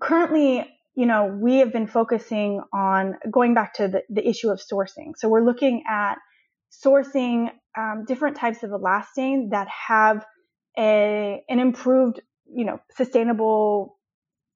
currently, 0.00 0.66
you 0.94 1.06
know, 1.06 1.26
we 1.26 1.56
have 1.56 1.72
been 1.72 1.86
focusing 1.86 2.62
on 2.72 3.16
going 3.30 3.54
back 3.54 3.74
to 3.74 3.88
the, 3.88 4.02
the 4.10 4.26
issue 4.26 4.50
of 4.50 4.60
sourcing. 4.60 5.12
So 5.16 5.28
we're 5.28 5.44
looking 5.44 5.84
at 5.88 6.16
sourcing 6.84 7.50
um, 7.76 8.04
different 8.06 8.36
types 8.36 8.62
of 8.62 8.70
elastane 8.70 9.50
that 9.50 9.68
have 9.68 10.24
a, 10.78 11.42
an 11.48 11.60
improved, 11.60 12.20
you 12.52 12.64
know, 12.64 12.80
sustainable 12.96 13.96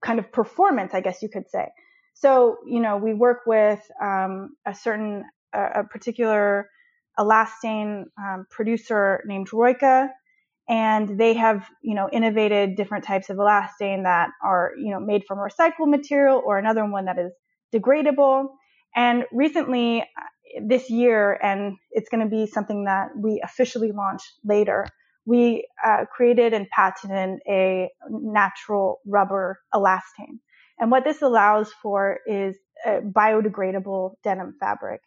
kind 0.04 0.18
of 0.18 0.32
performance, 0.32 0.94
I 0.94 1.00
guess 1.00 1.22
you 1.22 1.28
could 1.28 1.48
say. 1.50 1.68
So, 2.14 2.58
you 2.66 2.80
know, 2.80 2.96
we 2.96 3.14
work 3.14 3.40
with 3.46 3.80
um, 4.02 4.56
a 4.66 4.74
certain, 4.74 5.24
a, 5.52 5.80
a 5.80 5.84
particular 5.84 6.68
elastane 7.18 8.04
um, 8.18 8.46
producer 8.50 9.22
named 9.26 9.50
Roica, 9.50 10.08
and 10.68 11.18
they 11.18 11.34
have, 11.34 11.66
you 11.82 11.94
know, 11.94 12.08
innovated 12.12 12.76
different 12.76 13.04
types 13.04 13.30
of 13.30 13.38
elastane 13.38 14.04
that 14.04 14.30
are, 14.44 14.72
you 14.78 14.90
know, 14.92 15.00
made 15.00 15.24
from 15.26 15.38
recycled 15.38 15.88
material 15.88 16.42
or 16.44 16.58
another 16.58 16.84
one 16.88 17.06
that 17.06 17.18
is 17.18 17.32
degradable. 17.74 18.48
And 18.94 19.24
recently, 19.32 20.04
this 20.62 20.90
year, 20.90 21.38
and 21.42 21.76
it's 21.90 22.08
going 22.08 22.22
to 22.22 22.30
be 22.30 22.46
something 22.46 22.84
that 22.84 23.10
we 23.16 23.40
officially 23.42 23.92
launch 23.92 24.22
later, 24.44 24.86
we 25.30 25.64
uh, 25.86 26.06
created 26.12 26.52
and 26.52 26.68
patented 26.70 27.38
a 27.48 27.88
natural 28.10 28.98
rubber 29.06 29.60
elastane. 29.72 30.40
And 30.80 30.90
what 30.90 31.04
this 31.04 31.22
allows 31.22 31.70
for 31.80 32.18
is 32.26 32.56
a 32.84 33.00
biodegradable 33.00 34.14
denim 34.24 34.56
fabric. 34.58 35.02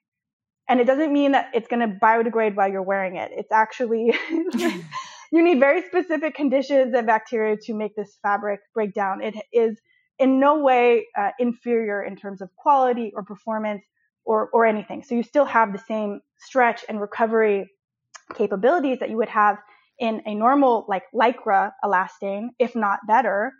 And 0.69 0.79
it 0.79 0.86
doesn't 0.86 1.12
mean 1.12 1.33
that 1.33 1.51
it's 1.53 1.67
going 1.67 1.81
to 1.81 1.93
biodegrade 2.01 2.55
while 2.55 2.71
you're 2.71 2.81
wearing 2.81 3.17
it. 3.17 3.31
It's 3.33 3.51
actually, 3.51 4.13
you 4.31 5.43
need 5.43 5.59
very 5.59 5.81
specific 5.81 6.36
conditions 6.36 6.93
and 6.93 7.05
bacteria 7.05 7.57
to 7.63 7.73
make 7.73 7.93
this 7.97 8.17
fabric 8.23 8.62
break 8.73 8.93
down. 8.93 9.21
It 9.21 9.36
is 9.51 9.77
in 10.19 10.39
no 10.39 10.59
way 10.59 11.05
uh, 11.17 11.31
inferior 11.38 12.01
in 12.01 12.15
terms 12.15 12.41
of 12.41 12.49
quality 12.55 13.12
or 13.13 13.23
performance 13.23 13.83
or, 14.23 14.49
or 14.53 14.65
anything. 14.65 15.03
So 15.03 15.15
you 15.15 15.23
still 15.23 15.43
have 15.43 15.73
the 15.73 15.83
same 15.86 16.21
stretch 16.38 16.86
and 16.88 17.01
recovery 17.01 17.69
capabilities 18.36 18.99
that 18.99 19.09
you 19.09 19.17
would 19.17 19.27
have 19.27 19.57
in 19.99 20.21
a 20.25 20.36
normal 20.36 20.86
like 20.88 21.03
lycra 21.13 21.71
elastane, 21.84 22.49
if 22.60 22.75
not 22.75 22.99
better. 23.08 23.53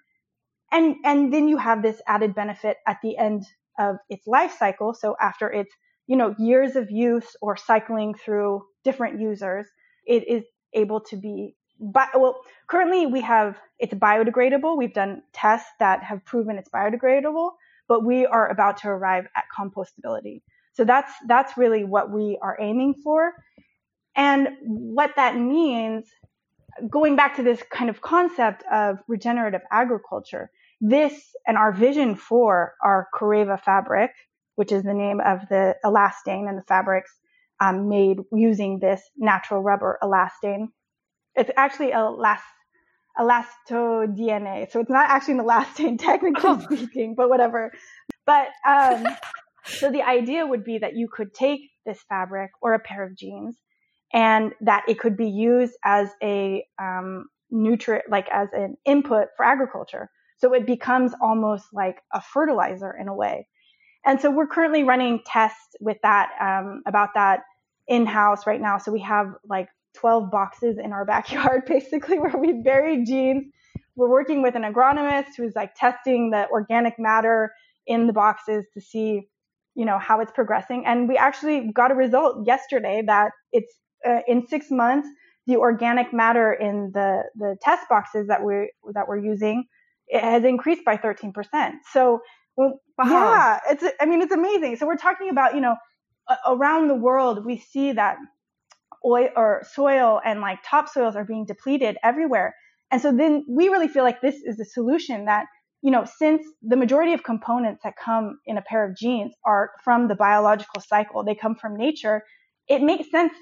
And, 0.72 0.96
and 1.06 1.32
then 1.32 1.48
you 1.48 1.58
have 1.58 1.84
this 1.84 2.02
added 2.08 2.34
benefit 2.34 2.78
at 2.88 2.98
the 3.04 3.18
end 3.18 3.46
of 3.78 3.98
its 4.10 4.26
life 4.26 4.56
cycle. 4.58 4.94
So 4.94 5.16
after 5.22 5.52
its, 5.52 5.74
you 6.08 6.16
know, 6.16 6.36
years 6.38 6.76
of 6.76 6.90
use 6.90 7.36
or 7.42 7.56
cycling 7.56 8.16
through 8.16 8.64
different 8.84 9.20
users, 9.20 9.68
it 10.06 10.28
is 10.28 10.44
able 10.74 11.00
to 11.02 11.16
be, 11.16 11.56
but 11.80 12.10
well, 12.16 12.42
currently 12.68 13.06
we 13.06 13.22
have, 13.22 13.58
it's 13.80 13.94
biodegradable. 13.94 14.78
We've 14.78 14.94
done 14.94 15.22
tests 15.34 15.70
that 15.80 16.04
have 16.04 16.26
proven 16.26 16.58
it's 16.58 16.70
biodegradable, 16.70 17.52
but 17.88 18.04
we 18.04 18.26
are 18.26 18.50
about 18.50 18.78
to 18.78 18.90
arrive 18.90 19.28
at 19.36 19.44
compostability. 19.58 20.42
So 20.74 20.84
that's, 20.84 21.14
that's 21.28 21.56
really 21.58 21.84
what 21.84 22.10
we 22.12 22.40
are 22.42 22.58
aiming 22.60 22.96
for. 23.04 23.34
And 24.16 24.50
what 24.62 25.12
that 25.16 25.36
means, 25.38 26.06
going 26.90 27.16
back 27.16 27.36
to 27.36 27.44
this 27.44 27.62
kind 27.72 27.90
of 27.90 28.02
concept 28.02 28.64
of 28.72 28.98
regenerative 29.08 29.62
agriculture, 29.72 30.50
this 30.82 31.14
and 31.48 31.58
our 31.58 31.72
vision 31.72 32.16
for 32.16 32.74
our 32.84 33.08
Coreva 33.14 33.60
fabric, 33.62 34.12
which 34.56 34.72
is 34.72 34.84
the 34.84 34.94
name 34.94 35.20
of 35.20 35.42
the 35.50 35.76
elastane 35.86 36.48
and 36.50 36.58
the 36.58 36.64
fabrics 36.68 37.12
um, 37.60 37.90
made 37.90 38.18
using 38.32 38.80
this 38.80 39.02
natural 39.18 39.62
rubber 39.62 39.98
elastane. 40.04 40.68
It's 41.36 41.52
actually 41.56 41.92
a 41.92 42.04
last 42.10 42.44
elastodiene. 43.18 44.72
So 44.72 44.80
it's 44.80 44.90
not 44.90 45.10
actually 45.10 45.36
an 45.36 45.46
elastane, 45.46 46.00
technically 46.00 46.42
oh. 46.44 46.60
speaking, 46.60 47.16
but 47.16 47.30
whatever. 47.30 47.72
But 48.26 48.48
um, 48.68 49.08
so 49.66 49.92
the 49.92 50.02
idea 50.02 50.46
would 50.46 50.64
be 50.64 50.80
that 50.80 50.96
you 50.96 51.08
could 51.12 51.34
take 51.34 51.62
this 51.86 52.00
fabric 52.10 52.52
or 52.62 52.74
a 52.74 52.80
pair 52.80 53.04
of 53.04 53.16
jeans 53.16 53.58
and 54.14 54.54
that 54.62 54.84
it 54.88 55.00
could 55.00 55.18
be 55.18 55.30
used 55.30 55.74
as 55.84 56.10
a 56.22 56.66
um, 56.80 57.26
nutrient, 57.50 58.06
like 58.10 58.28
as 58.30 58.50
an 58.54 58.76
input 58.86 59.28
for 59.36 59.46
agriculture. 59.46 60.10
So 60.38 60.54
it 60.54 60.66
becomes 60.66 61.14
almost 61.22 61.66
like 61.74 61.98
a 62.14 62.22
fertilizer 62.22 62.94
in 63.00 63.08
a 63.08 63.14
way. 63.14 63.48
And 64.06 64.20
so 64.20 64.30
we're 64.30 64.48
currently 64.48 64.84
running 64.84 65.22
tests 65.26 65.76
with 65.80 65.98
that, 66.04 66.32
um, 66.40 66.84
about 66.86 67.10
that 67.16 67.42
in 67.88 68.06
house 68.06 68.46
right 68.46 68.60
now. 68.62 68.78
So 68.78 68.92
we 68.92 69.02
have 69.02 69.28
like 69.48 69.70
12 69.96 70.30
boxes 70.30 70.78
in 70.84 70.92
our 70.92 71.06
backyard, 71.14 71.64
basically, 71.66 72.20
where 72.20 72.38
we 72.38 72.62
bury 72.62 73.04
jeans. 73.06 73.46
We're 73.96 74.10
working 74.10 74.42
with 74.42 74.56
an 74.56 74.64
agronomist 74.64 75.36
who's 75.38 75.54
like 75.56 75.76
testing 75.76 76.32
the 76.32 76.48
organic 76.50 76.96
matter 77.00 77.52
in 77.88 78.08
the 78.08 78.14
boxes 78.14 78.66
to 78.74 78.82
see 78.82 79.28
you 79.76 79.86
know, 79.86 79.98
how 79.98 80.20
it's 80.20 80.32
progressing. 80.32 80.86
And 80.86 81.08
we 81.10 81.18
actually 81.18 81.72
got 81.74 81.92
a 81.92 81.96
result 81.96 82.46
yesterday 82.46 83.02
that 83.08 83.32
it's 83.52 83.74
uh, 84.08 84.20
in 84.28 84.48
six 84.48 84.68
months, 84.70 85.08
the 85.48 85.58
organic 85.58 86.14
matter 86.14 86.54
in 86.54 86.92
the, 86.94 87.24
the 87.36 87.58
test 87.62 87.88
boxes 87.90 88.28
that 88.28 88.44
we're, 88.44 88.70
that 88.94 89.08
we're 89.08 89.18
using, 89.18 89.66
it 90.08 90.22
has 90.22 90.44
increased 90.44 90.86
by 90.86 90.98
13%. 90.98 91.34
So, 91.92 92.22
well, 92.56 92.80
wow. 92.98 93.06
yeah, 93.06 93.60
it's, 93.70 93.84
I 94.00 94.06
mean, 94.06 94.22
it's 94.22 94.32
amazing. 94.32 94.78
So 94.78 94.86
we're 94.86 94.96
talking 94.96 95.30
about, 95.30 95.56
you 95.56 95.62
know, 95.62 95.76
around 96.48 96.88
the 96.88 96.96
world, 96.96 97.46
we 97.46 97.58
see 97.58 97.92
that 97.94 98.18
oil 99.06 99.30
or 99.36 99.64
soil 99.74 100.22
and 100.24 100.40
like 100.40 100.60
topsoils 100.64 101.16
are 101.16 101.26
being 101.26 101.46
depleted 101.46 101.98
everywhere. 102.04 102.56
And 102.92 103.02
so 103.02 103.12
then 103.12 103.44
we 103.50 103.70
really 103.70 103.88
feel 103.88 104.04
like 104.04 104.22
this 104.22 104.36
is 104.36 104.60
a 104.60 104.66
solution 104.66 105.26
that 105.26 105.46
you 105.84 105.92
know, 105.92 106.06
since 106.06 106.42
the 106.62 106.78
majority 106.78 107.12
of 107.12 107.24
components 107.24 107.82
that 107.84 107.96
come 107.98 108.40
in 108.46 108.58
a 108.58 108.62
pair 108.62 108.90
of 108.90 108.96
jeans 108.96 109.34
are 109.46 109.72
from 109.84 110.08
the 110.08 110.16
biological 110.16 110.82
cycle, 110.82 111.26
they 111.26 111.36
come 111.36 111.56
from 111.56 111.76
nature, 111.76 112.24
it 112.70 112.82
makes 112.82 113.12
sense 113.12 113.34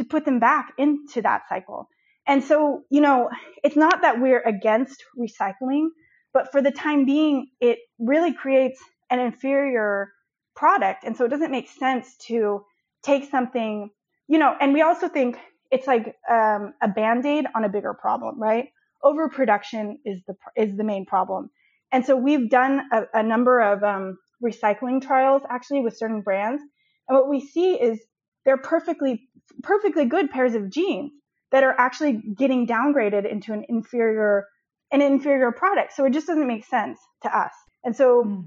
to 0.00 0.04
put 0.04 0.24
them 0.24 0.40
back 0.40 0.72
into 0.78 1.20
that 1.20 1.42
cycle. 1.46 1.86
And 2.26 2.42
so, 2.42 2.84
you 2.90 3.02
know, 3.02 3.28
it's 3.62 3.76
not 3.76 4.00
that 4.00 4.18
we're 4.18 4.40
against 4.40 5.04
recycling, 5.18 5.88
but 6.32 6.50
for 6.50 6.62
the 6.62 6.70
time 6.70 7.04
being, 7.04 7.48
it 7.60 7.78
really 7.98 8.32
creates 8.32 8.80
an 9.10 9.20
inferior 9.20 10.10
product. 10.56 11.04
And 11.04 11.16
so 11.16 11.26
it 11.26 11.28
doesn't 11.28 11.50
make 11.50 11.68
sense 11.68 12.16
to 12.28 12.64
take 13.04 13.30
something, 13.30 13.90
you 14.26 14.38
know, 14.38 14.54
and 14.58 14.72
we 14.72 14.80
also 14.80 15.08
think 15.08 15.36
it's 15.70 15.86
like 15.86 16.14
um, 16.30 16.72
a 16.80 16.88
band-aid 16.88 17.44
on 17.54 17.64
a 17.64 17.68
bigger 17.68 17.92
problem, 17.92 18.40
right? 18.40 18.68
Overproduction 19.04 19.98
is 20.06 20.22
the, 20.26 20.34
is 20.56 20.76
the 20.78 20.84
main 20.84 21.04
problem. 21.04 21.50
And 21.92 22.06
so 22.06 22.16
we've 22.16 22.48
done 22.48 22.80
a, 22.90 23.02
a 23.12 23.22
number 23.22 23.60
of 23.60 23.82
um, 23.82 24.16
recycling 24.42 25.02
trials 25.02 25.42
actually 25.50 25.82
with 25.82 25.98
certain 25.98 26.22
brands. 26.22 26.62
And 27.06 27.18
what 27.18 27.28
we 27.28 27.40
see 27.40 27.74
is 27.74 28.00
they're 28.46 28.56
perfectly, 28.56 29.28
perfectly 29.62 30.04
good 30.04 30.30
pairs 30.30 30.54
of 30.54 30.70
jeans 30.70 31.12
that 31.52 31.64
are 31.64 31.74
actually 31.78 32.22
getting 32.36 32.66
downgraded 32.66 33.30
into 33.30 33.52
an 33.52 33.64
inferior, 33.68 34.46
an 34.92 35.02
inferior 35.02 35.52
product. 35.52 35.92
So 35.94 36.04
it 36.04 36.12
just 36.12 36.26
doesn't 36.26 36.46
make 36.46 36.64
sense 36.64 36.98
to 37.22 37.36
us. 37.36 37.52
And 37.84 37.94
so 37.94 38.24
mm. 38.24 38.44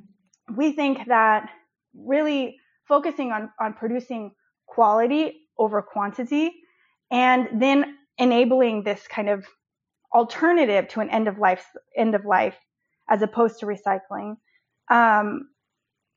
we 0.55 0.71
think 0.71 1.07
that 1.07 1.49
really 1.93 2.57
focusing 2.87 3.31
on, 3.31 3.49
on 3.59 3.73
producing 3.73 4.31
quality 4.67 5.41
over 5.57 5.81
quantity 5.81 6.51
and 7.11 7.61
then 7.61 7.97
enabling 8.17 8.83
this 8.83 9.07
kind 9.07 9.29
of 9.29 9.45
alternative 10.13 10.87
to 10.89 10.99
an 10.99 11.09
end 11.09 11.27
of 11.27 11.39
life, 11.39 11.65
end 11.95 12.15
of 12.15 12.25
life 12.25 12.55
as 13.09 13.21
opposed 13.21 13.59
to 13.59 13.65
recycling 13.65 14.35
um, 14.89 15.49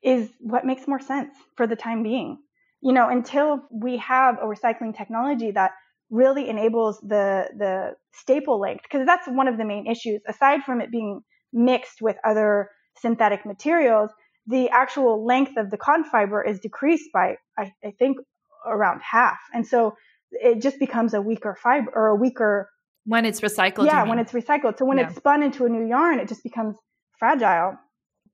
is 0.03 0.31
what 0.41 0.65
makes 0.65 0.87
more 0.87 1.01
sense 1.01 1.35
for 1.57 1.67
the 1.67 1.77
time 1.77 2.03
being. 2.03 2.39
You 2.87 2.93
know, 2.93 3.09
until 3.09 3.49
we 3.73 3.97
have 3.97 4.35
a 4.41 4.47
recycling 4.55 4.97
technology 4.97 5.51
that 5.51 5.73
really 6.09 6.49
enables 6.49 7.01
the 7.01 7.27
the 7.63 7.73
staple 8.13 8.61
length, 8.61 8.85
because 8.85 9.05
that's 9.11 9.27
one 9.27 9.49
of 9.49 9.57
the 9.59 9.65
main 9.65 9.85
issues. 9.95 10.21
Aside 10.29 10.61
from 10.67 10.81
it 10.81 10.93
being 10.93 11.23
mixed 11.53 11.99
with 12.01 12.17
other 12.31 12.71
synthetic 13.05 13.45
materials, 13.45 14.11
the 14.47 14.69
actual 14.69 15.27
length 15.27 15.57
of 15.57 15.67
the 15.73 15.77
cotton 15.77 16.05
fiber 16.05 16.41
is 16.51 16.61
decreased 16.61 17.11
by, 17.13 17.27
I, 17.59 17.73
I 17.85 17.91
think, 17.99 18.19
around 18.65 19.01
half, 19.03 19.39
and 19.53 19.67
so 19.67 19.97
it 20.31 20.63
just 20.63 20.79
becomes 20.79 21.13
a 21.13 21.21
weaker 21.21 21.57
fiber 21.61 21.91
or 21.93 22.07
a 22.15 22.15
weaker 22.15 22.71
when 23.05 23.25
it's 23.25 23.41
recycled. 23.41 23.87
Yeah, 23.87 24.05
when 24.05 24.21
it's 24.21 24.33
recycled. 24.33 24.79
So 24.79 24.85
when 24.85 24.99
yeah. 24.99 25.09
it's 25.09 25.17
spun 25.17 25.43
into 25.43 25.65
a 25.65 25.69
new 25.69 25.87
yarn, 25.89 26.21
it 26.21 26.29
just 26.29 26.45
becomes 26.45 26.77
fragile. 27.19 27.79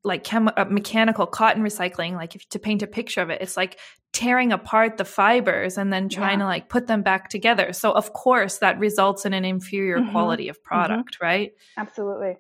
Like 0.04 0.24
chem- 0.24 0.50
uh, 0.56 0.64
mechanical 0.68 1.26
cotton 1.26 1.62
recycling, 1.62 2.14
like 2.14 2.34
if 2.34 2.48
to 2.48 2.58
paint 2.58 2.82
a 2.82 2.88
picture 2.88 3.20
of 3.20 3.30
it, 3.30 3.40
it's 3.40 3.56
like 3.56 3.78
tearing 4.12 4.52
apart 4.52 4.98
the 4.98 5.04
fibers 5.04 5.78
and 5.78 5.92
then 5.92 6.08
trying 6.08 6.38
yeah. 6.38 6.44
to 6.44 6.48
like 6.48 6.68
put 6.68 6.86
them 6.86 7.02
back 7.02 7.28
together. 7.28 7.72
So 7.72 7.92
of 7.92 8.12
course 8.12 8.58
that 8.58 8.78
results 8.78 9.24
in 9.24 9.32
an 9.32 9.44
inferior 9.44 9.98
mm-hmm. 9.98 10.10
quality 10.10 10.48
of 10.48 10.56
mm-hmm. 10.56 10.68
product, 10.68 11.14
mm-hmm. 11.14 11.24
right? 11.24 11.52
Absolutely. 11.78 12.36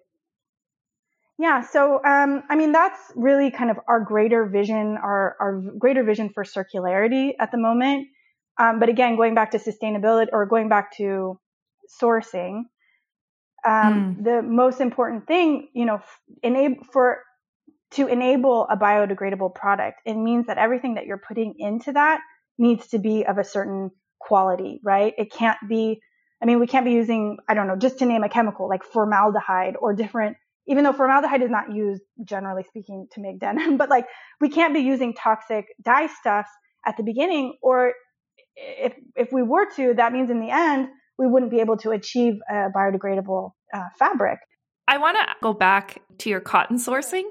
Yeah, 1.38 1.62
so 1.62 2.04
um, 2.04 2.42
I 2.50 2.56
mean 2.56 2.72
that's 2.72 3.00
really 3.16 3.50
kind 3.50 3.70
of 3.70 3.78
our 3.88 4.00
greater 4.00 4.46
vision, 4.46 4.98
our 5.02 5.36
our 5.40 5.60
greater 5.78 6.04
vision 6.04 6.30
for 6.34 6.44
circularity 6.44 7.32
at 7.40 7.50
the 7.50 7.58
moment. 7.58 8.08
Um, 8.58 8.78
but 8.78 8.88
again, 8.88 9.16
going 9.16 9.34
back 9.34 9.52
to 9.52 9.58
sustainability 9.58 10.28
or 10.30 10.46
going 10.46 10.68
back 10.68 10.94
to 10.98 11.40
sourcing, 12.00 12.64
um, 13.66 14.16
mm. 14.18 14.24
the 14.24 14.42
most 14.42 14.80
important 14.80 15.26
thing, 15.26 15.68
you 15.74 15.86
know, 15.86 16.00
enable 16.42 16.84
for 16.92 17.22
to 17.92 18.06
enable 18.06 18.66
a 18.68 18.76
biodegradable 18.76 19.54
product, 19.54 20.00
it 20.04 20.14
means 20.14 20.46
that 20.46 20.58
everything 20.58 20.94
that 20.94 21.06
you're 21.06 21.22
putting 21.26 21.54
into 21.58 21.92
that 21.92 22.20
needs 22.58 22.88
to 22.88 22.98
be 22.98 23.24
of 23.24 23.38
a 23.38 23.44
certain 23.44 23.90
quality, 24.20 24.80
right? 24.84 25.14
It 25.18 25.32
can't 25.32 25.58
be, 25.68 26.00
I 26.42 26.46
mean, 26.46 26.60
we 26.60 26.66
can't 26.66 26.84
be 26.84 26.92
using, 26.92 27.38
I 27.48 27.54
don't 27.54 27.66
know, 27.66 27.76
just 27.76 27.98
to 27.98 28.06
name 28.06 28.22
a 28.22 28.28
chemical 28.28 28.68
like 28.68 28.84
formaldehyde 28.84 29.76
or 29.80 29.94
different, 29.94 30.36
even 30.66 30.84
though 30.84 30.92
formaldehyde 30.92 31.42
is 31.42 31.50
not 31.50 31.74
used 31.74 32.02
generally 32.24 32.64
speaking 32.68 33.08
to 33.12 33.20
make 33.20 33.40
denim, 33.40 33.76
but 33.78 33.90
like 33.90 34.06
we 34.40 34.48
can't 34.48 34.74
be 34.74 34.80
using 34.80 35.14
toxic 35.14 35.66
dye 35.82 36.08
stuffs 36.20 36.50
at 36.86 36.96
the 36.96 37.02
beginning 37.02 37.54
or 37.62 37.92
if, 38.56 38.94
if 39.16 39.32
we 39.32 39.42
were 39.42 39.66
to, 39.76 39.94
that 39.94 40.12
means 40.12 40.30
in 40.30 40.40
the 40.40 40.50
end, 40.50 40.88
we 41.18 41.26
wouldn't 41.26 41.50
be 41.50 41.60
able 41.60 41.76
to 41.78 41.90
achieve 41.90 42.34
a 42.50 42.68
biodegradable 42.74 43.52
uh, 43.72 43.84
fabric. 43.98 44.38
I 44.88 44.98
want 44.98 45.16
to 45.16 45.26
go 45.42 45.52
back 45.52 46.02
to 46.18 46.30
your 46.30 46.40
cotton 46.40 46.76
sourcing, 46.76 47.22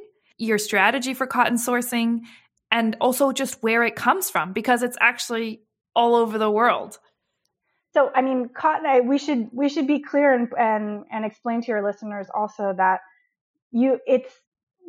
your 0.41 0.57
strategy 0.57 1.13
for 1.13 1.27
cotton 1.27 1.55
sourcing, 1.55 2.21
and 2.71 2.97
also 2.99 3.31
just 3.31 3.61
where 3.61 3.83
it 3.83 3.95
comes 3.95 4.29
from 4.29 4.53
because 4.53 4.81
it's 4.81 4.97
actually 4.99 5.61
all 5.95 6.15
over 6.15 6.37
the 6.37 6.49
world. 6.49 6.97
So, 7.93 8.09
I 8.15 8.21
mean, 8.21 8.49
cotton. 8.49 8.85
I, 8.85 9.01
we 9.01 9.17
should 9.17 9.49
we 9.51 9.69
should 9.69 9.87
be 9.87 9.99
clear 9.99 10.33
and 10.33 10.47
and 10.57 11.03
and 11.11 11.25
explain 11.25 11.61
to 11.61 11.67
your 11.67 11.83
listeners 11.83 12.27
also 12.33 12.73
that 12.77 13.01
you 13.71 13.99
it's 14.07 14.33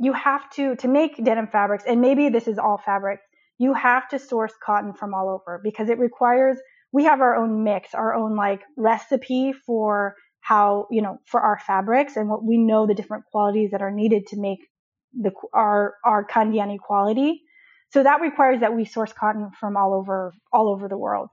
you 0.00 0.12
have 0.12 0.48
to 0.50 0.76
to 0.76 0.88
make 0.88 1.22
denim 1.22 1.48
fabrics, 1.48 1.84
and 1.86 2.00
maybe 2.00 2.28
this 2.28 2.48
is 2.48 2.58
all 2.58 2.78
fabrics. 2.78 3.22
You 3.58 3.74
have 3.74 4.08
to 4.08 4.18
source 4.18 4.52
cotton 4.64 4.94
from 4.94 5.14
all 5.14 5.28
over 5.28 5.60
because 5.62 5.88
it 5.88 5.98
requires. 5.98 6.58
We 6.92 7.04
have 7.04 7.20
our 7.20 7.36
own 7.36 7.64
mix, 7.64 7.94
our 7.94 8.14
own 8.14 8.36
like 8.36 8.62
recipe 8.76 9.52
for 9.52 10.14
how 10.40 10.86
you 10.90 11.02
know 11.02 11.18
for 11.26 11.40
our 11.40 11.58
fabrics 11.58 12.16
and 12.16 12.28
what 12.28 12.44
we 12.44 12.58
know 12.58 12.86
the 12.86 12.94
different 12.94 13.24
qualities 13.26 13.72
that 13.72 13.82
are 13.82 13.90
needed 13.90 14.28
to 14.28 14.40
make 14.40 14.60
the 15.14 15.33
our 15.53 15.94
our 16.05 16.25
Candiani 16.25 16.79
quality. 16.79 17.42
So 17.90 18.03
that 18.03 18.20
requires 18.20 18.61
that 18.61 18.75
we 18.75 18.85
source 18.85 19.12
cotton 19.12 19.51
from 19.59 19.77
all 19.77 19.94
over 19.94 20.33
all 20.53 20.68
over 20.68 20.88
the 20.88 20.96
world. 20.96 21.29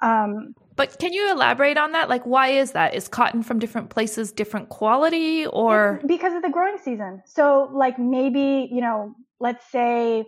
Um, 0.00 0.54
but 0.76 0.98
can 0.98 1.12
you 1.12 1.30
elaborate 1.30 1.78
on 1.78 1.92
that? 1.92 2.08
Like, 2.08 2.24
why 2.24 2.48
is 2.48 2.72
that? 2.72 2.94
Is 2.94 3.08
cotton 3.08 3.42
from 3.42 3.58
different 3.58 3.90
places 3.90 4.32
different 4.32 4.68
quality, 4.68 5.46
or 5.46 6.00
because 6.06 6.34
of 6.34 6.42
the 6.42 6.50
growing 6.50 6.78
season? 6.82 7.22
So, 7.26 7.70
like 7.72 7.98
maybe 7.98 8.68
you 8.70 8.80
know, 8.80 9.14
let's 9.40 9.64
say 9.70 10.24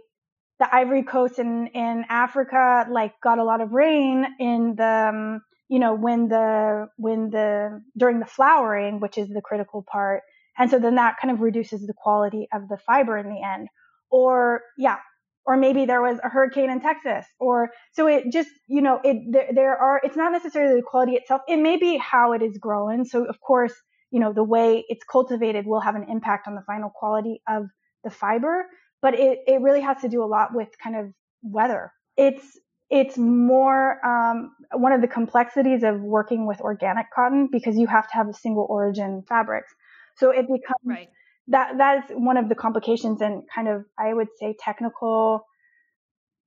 the 0.58 0.74
Ivory 0.74 1.02
Coast 1.02 1.38
in 1.38 1.66
in 1.68 2.04
Africa 2.08 2.86
like 2.90 3.20
got 3.20 3.38
a 3.38 3.44
lot 3.44 3.60
of 3.60 3.72
rain 3.72 4.26
in 4.38 4.76
the 4.76 5.08
um, 5.10 5.42
you 5.68 5.78
know 5.78 5.94
when 5.94 6.28
the 6.28 6.88
when 6.96 7.30
the 7.30 7.82
during 7.96 8.20
the 8.20 8.26
flowering, 8.26 9.00
which 9.00 9.18
is 9.18 9.28
the 9.28 9.42
critical 9.42 9.84
part, 9.90 10.22
and 10.58 10.70
so 10.70 10.78
then 10.78 10.94
that 10.96 11.16
kind 11.20 11.32
of 11.32 11.40
reduces 11.40 11.86
the 11.86 11.94
quality 11.96 12.48
of 12.52 12.68
the 12.68 12.78
fiber 12.78 13.16
in 13.18 13.28
the 13.28 13.42
end. 13.42 13.68
Or 14.10 14.62
yeah, 14.78 14.98
or 15.44 15.56
maybe 15.56 15.84
there 15.84 16.02
was 16.02 16.18
a 16.24 16.28
hurricane 16.28 16.70
in 16.70 16.80
Texas, 16.80 17.24
or 17.38 17.70
so 17.92 18.06
it 18.08 18.32
just, 18.32 18.50
you 18.66 18.82
know, 18.82 19.00
it 19.04 19.18
there, 19.30 19.48
there, 19.54 19.76
are. 19.76 20.00
It's 20.02 20.16
not 20.16 20.32
necessarily 20.32 20.80
the 20.80 20.86
quality 20.86 21.12
itself. 21.12 21.42
It 21.48 21.58
may 21.58 21.76
be 21.76 21.96
how 21.96 22.32
it 22.32 22.42
is 22.42 22.58
grown. 22.58 23.04
So 23.04 23.24
of 23.24 23.40
course, 23.40 23.74
you 24.10 24.20
know, 24.20 24.32
the 24.32 24.44
way 24.44 24.84
it's 24.88 25.04
cultivated 25.04 25.66
will 25.66 25.80
have 25.80 25.94
an 25.94 26.06
impact 26.10 26.48
on 26.48 26.54
the 26.54 26.62
final 26.66 26.90
quality 26.90 27.42
of 27.48 27.66
the 28.04 28.10
fiber, 28.10 28.66
but 29.02 29.14
it 29.14 29.38
it 29.46 29.60
really 29.60 29.80
has 29.80 30.00
to 30.02 30.08
do 30.08 30.22
a 30.22 30.26
lot 30.26 30.54
with 30.54 30.68
kind 30.82 30.96
of 30.96 31.06
weather. 31.42 31.92
It's 32.16 32.58
it's 32.90 33.18
more 33.18 34.04
um, 34.06 34.52
one 34.72 34.92
of 34.92 35.00
the 35.00 35.08
complexities 35.08 35.82
of 35.82 36.00
working 36.00 36.46
with 36.46 36.60
organic 36.60 37.06
cotton 37.14 37.48
because 37.50 37.76
you 37.76 37.86
have 37.86 38.08
to 38.08 38.14
have 38.14 38.28
a 38.28 38.34
single 38.34 38.66
origin 38.68 39.24
fabrics. 39.28 39.74
So 40.18 40.30
it 40.30 40.46
becomes 40.46 40.84
right 40.84 41.08
that 41.48 41.78
that 41.78 42.04
is 42.04 42.10
one 42.10 42.36
of 42.36 42.48
the 42.48 42.54
complications 42.54 43.20
and 43.20 43.42
kind 43.54 43.68
of 43.68 43.84
I 43.98 44.12
would 44.12 44.28
say 44.38 44.56
technical 44.58 45.46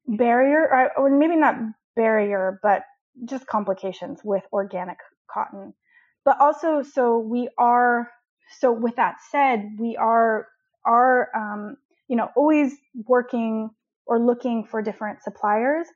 barrier 0.08 0.62
or, 0.62 0.98
or 0.98 1.18
maybe 1.18 1.36
not 1.36 1.56
barrier 1.96 2.60
but 2.64 2.84
just 3.26 3.48
complications 3.48 4.22
with 4.24 4.44
organic 4.52 4.98
cotton. 5.32 5.74
But 6.26 6.40
also 6.40 6.84
so 6.84 7.20
we 7.20 7.50
are 7.58 8.10
so 8.60 8.72
with 8.72 8.96
that 8.96 9.16
said 9.32 9.64
we 9.80 9.96
are 9.98 10.48
are 10.86 11.30
um, 11.36 11.78
you 12.08 12.16
know 12.16 12.30
always 12.36 12.74
working 13.06 13.70
or 14.06 14.20
looking 14.20 14.66
for 14.66 14.82
different 14.82 15.22
suppliers 15.22 15.88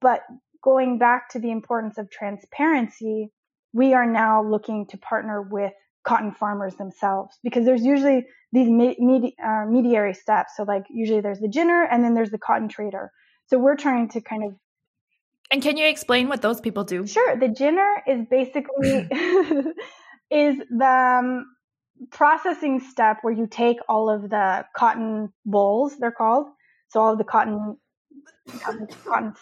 but 0.00 0.22
going 0.62 0.98
back 0.98 1.30
to 1.30 1.38
the 1.38 1.50
importance 1.50 1.96
of 1.98 2.10
transparency 2.10 3.30
we 3.72 3.94
are 3.94 4.06
now 4.06 4.42
looking 4.42 4.86
to 4.86 4.98
partner 4.98 5.40
with 5.40 5.72
cotton 6.04 6.32
farmers 6.32 6.74
themselves 6.76 7.38
because 7.42 7.64
there's 7.64 7.82
usually 7.82 8.26
these 8.52 8.68
me- 8.68 9.36
uh, 9.42 9.64
mediary 9.68 10.14
steps. 10.14 10.54
So 10.56 10.64
like 10.64 10.84
usually 10.90 11.20
there's 11.20 11.40
the 11.40 11.48
ginner 11.48 11.84
and 11.84 12.04
then 12.04 12.14
there's 12.14 12.30
the 12.30 12.38
cotton 12.38 12.68
trader. 12.68 13.10
So 13.46 13.58
we're 13.58 13.76
trying 13.76 14.08
to 14.10 14.20
kind 14.20 14.44
of. 14.44 14.54
And 15.50 15.62
can 15.62 15.76
you 15.76 15.86
explain 15.86 16.28
what 16.28 16.42
those 16.42 16.60
people 16.60 16.84
do? 16.84 17.06
Sure. 17.06 17.36
The 17.38 17.48
ginner 17.48 18.02
is 18.06 18.26
basically 18.30 19.08
is 20.30 20.56
the 20.70 21.20
um, 21.20 21.46
processing 22.10 22.80
step 22.80 23.18
where 23.22 23.32
you 23.32 23.46
take 23.46 23.78
all 23.88 24.08
of 24.08 24.30
the 24.30 24.64
cotton 24.74 25.32
bolls, 25.44 25.96
they're 25.98 26.10
called. 26.10 26.46
So 26.88 27.00
all 27.00 27.12
of 27.12 27.18
the 27.18 27.24
cotton, 27.24 27.76
cotton, 28.60 28.86
cotton 29.04 29.34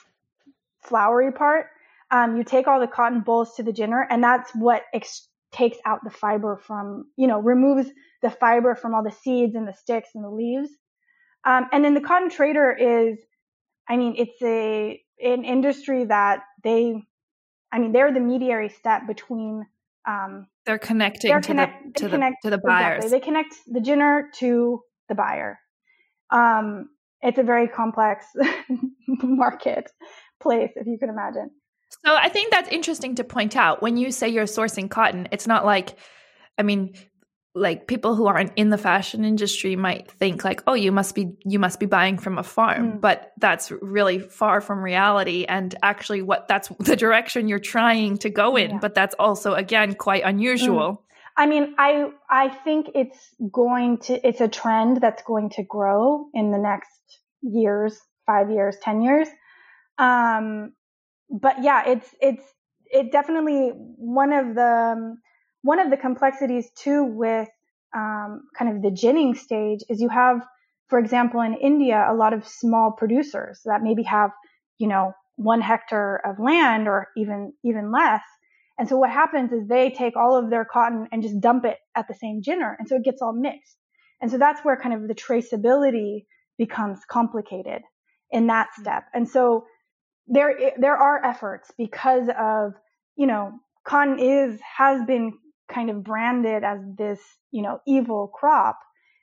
flowery 0.82 1.32
part. 1.32 1.66
Um, 2.10 2.36
you 2.36 2.44
take 2.44 2.66
all 2.66 2.80
the 2.80 2.88
cotton 2.88 3.20
bolls 3.20 3.54
to 3.54 3.62
the 3.62 3.72
ginner, 3.72 4.06
and 4.08 4.22
that's 4.22 4.50
what 4.54 4.82
ex- 4.92 5.28
takes 5.52 5.78
out 5.84 6.00
the 6.04 6.10
fiber 6.10 6.56
from, 6.56 7.06
you 7.16 7.26
know, 7.26 7.40
removes 7.40 7.88
the 8.22 8.30
fiber 8.30 8.74
from 8.74 8.94
all 8.94 9.02
the 9.02 9.10
seeds 9.10 9.54
and 9.54 9.66
the 9.66 9.72
sticks 9.72 10.10
and 10.14 10.24
the 10.24 10.30
leaves. 10.30 10.70
Um, 11.44 11.66
and 11.72 11.84
then 11.84 11.94
the 11.94 12.00
cotton 12.00 12.30
trader 12.30 12.72
is, 12.72 13.18
I 13.88 13.96
mean, 13.96 14.14
it's 14.16 14.40
a 14.42 15.02
an 15.22 15.44
industry 15.44 16.04
that 16.04 16.40
they, 16.62 17.02
I 17.72 17.78
mean, 17.78 17.92
they're 17.92 18.12
the 18.12 18.20
mediary 18.20 18.68
step 18.68 19.06
between. 19.06 19.66
Um, 20.06 20.46
they're 20.66 20.78
connecting 20.78 21.30
they're 21.30 21.40
to, 21.40 21.46
connect, 21.46 21.94
the, 21.94 22.00
to, 22.00 22.08
connect, 22.08 22.36
the, 22.42 22.50
to 22.50 22.56
the 22.56 22.62
buyers. 22.62 23.04
Exactly. 23.04 23.18
They 23.18 23.24
connect 23.24 23.54
the 23.66 23.80
ginner 23.80 24.30
to 24.38 24.80
the 25.08 25.14
buyer. 25.14 25.58
Um, 26.30 26.90
it's 27.22 27.38
a 27.38 27.42
very 27.42 27.68
complex 27.68 28.24
marketplace, 29.08 29.92
if 30.76 30.86
you 30.86 30.96
can 30.98 31.08
imagine. 31.08 31.50
So 32.04 32.14
I 32.14 32.28
think 32.28 32.50
that's 32.50 32.68
interesting 32.68 33.16
to 33.16 33.24
point 33.24 33.56
out. 33.56 33.82
When 33.82 33.96
you 33.96 34.10
say 34.10 34.28
you're 34.28 34.44
sourcing 34.44 34.88
cotton, 34.88 35.28
it's 35.32 35.46
not 35.46 35.64
like, 35.66 35.98
I 36.56 36.62
mean, 36.62 36.94
like 37.54 37.88
people 37.88 38.14
who 38.14 38.26
aren't 38.26 38.52
in 38.54 38.70
the 38.70 38.78
fashion 38.78 39.24
industry 39.24 39.74
might 39.74 40.10
think 40.10 40.44
like, 40.44 40.62
oh, 40.66 40.74
you 40.74 40.92
must 40.92 41.14
be 41.14 41.32
you 41.44 41.58
must 41.58 41.80
be 41.80 41.86
buying 41.86 42.16
from 42.16 42.38
a 42.38 42.42
farm, 42.44 42.92
mm. 42.92 43.00
but 43.00 43.32
that's 43.38 43.72
really 43.82 44.20
far 44.20 44.60
from 44.60 44.82
reality. 44.82 45.44
And 45.48 45.74
actually, 45.82 46.22
what 46.22 46.46
that's 46.46 46.68
the 46.78 46.96
direction 46.96 47.48
you're 47.48 47.58
trying 47.58 48.18
to 48.18 48.30
go 48.30 48.56
in, 48.56 48.70
yeah. 48.70 48.78
but 48.80 48.94
that's 48.94 49.14
also 49.18 49.54
again 49.54 49.94
quite 49.94 50.22
unusual. 50.24 50.92
Mm. 50.92 50.98
I 51.36 51.46
mean, 51.46 51.74
I 51.78 52.10
I 52.28 52.48
think 52.48 52.90
it's 52.94 53.34
going 53.52 53.98
to 53.98 54.26
it's 54.26 54.40
a 54.40 54.48
trend 54.48 55.00
that's 55.00 55.22
going 55.24 55.50
to 55.50 55.64
grow 55.64 56.26
in 56.34 56.52
the 56.52 56.58
next 56.58 56.90
years, 57.42 57.98
five 58.26 58.50
years, 58.50 58.76
ten 58.80 59.02
years. 59.02 59.28
Um, 59.98 60.72
but 61.30 61.62
yeah, 61.62 61.82
it's 61.86 62.08
it's 62.20 62.44
it 62.90 63.12
definitely 63.12 63.70
one 63.74 64.32
of 64.32 64.54
the 64.54 64.94
um, 64.96 65.18
one 65.62 65.78
of 65.78 65.90
the 65.90 65.96
complexities 65.96 66.70
too 66.76 67.04
with 67.04 67.48
um, 67.94 68.42
kind 68.58 68.76
of 68.76 68.82
the 68.82 68.90
ginning 68.90 69.34
stage 69.34 69.80
is 69.88 70.00
you 70.00 70.08
have, 70.08 70.44
for 70.88 70.98
example, 70.98 71.40
in 71.40 71.54
India, 71.54 72.06
a 72.08 72.14
lot 72.14 72.32
of 72.32 72.46
small 72.46 72.92
producers 72.92 73.60
that 73.64 73.82
maybe 73.82 74.02
have 74.02 74.30
you 74.78 74.88
know 74.88 75.12
one 75.36 75.60
hectare 75.60 76.20
of 76.24 76.38
land 76.38 76.88
or 76.88 77.08
even 77.16 77.52
even 77.64 77.92
less. 77.92 78.22
And 78.78 78.88
so 78.88 78.96
what 78.96 79.10
happens 79.10 79.52
is 79.52 79.68
they 79.68 79.90
take 79.90 80.16
all 80.16 80.36
of 80.36 80.48
their 80.48 80.64
cotton 80.64 81.06
and 81.12 81.22
just 81.22 81.38
dump 81.38 81.66
it 81.66 81.76
at 81.94 82.08
the 82.08 82.14
same 82.14 82.42
ginner, 82.42 82.76
and 82.78 82.88
so 82.88 82.96
it 82.96 83.04
gets 83.04 83.22
all 83.22 83.32
mixed. 83.32 83.76
And 84.20 84.30
so 84.30 84.38
that's 84.38 84.60
where 84.62 84.76
kind 84.76 84.94
of 84.94 85.08
the 85.08 85.14
traceability 85.14 86.24
becomes 86.58 87.00
complicated 87.08 87.82
in 88.30 88.48
that 88.48 88.68
step. 88.78 89.04
And 89.14 89.28
so 89.28 89.64
there 90.30 90.72
there 90.78 90.96
are 90.96 91.22
efforts 91.24 91.70
because 91.76 92.28
of 92.38 92.72
you 93.16 93.26
know 93.26 93.52
cotton 93.84 94.18
is 94.18 94.58
has 94.78 95.04
been 95.04 95.32
kind 95.70 95.90
of 95.90 96.02
branded 96.02 96.64
as 96.64 96.78
this 96.96 97.20
you 97.50 97.62
know 97.62 97.80
evil 97.86 98.28
crop. 98.32 98.78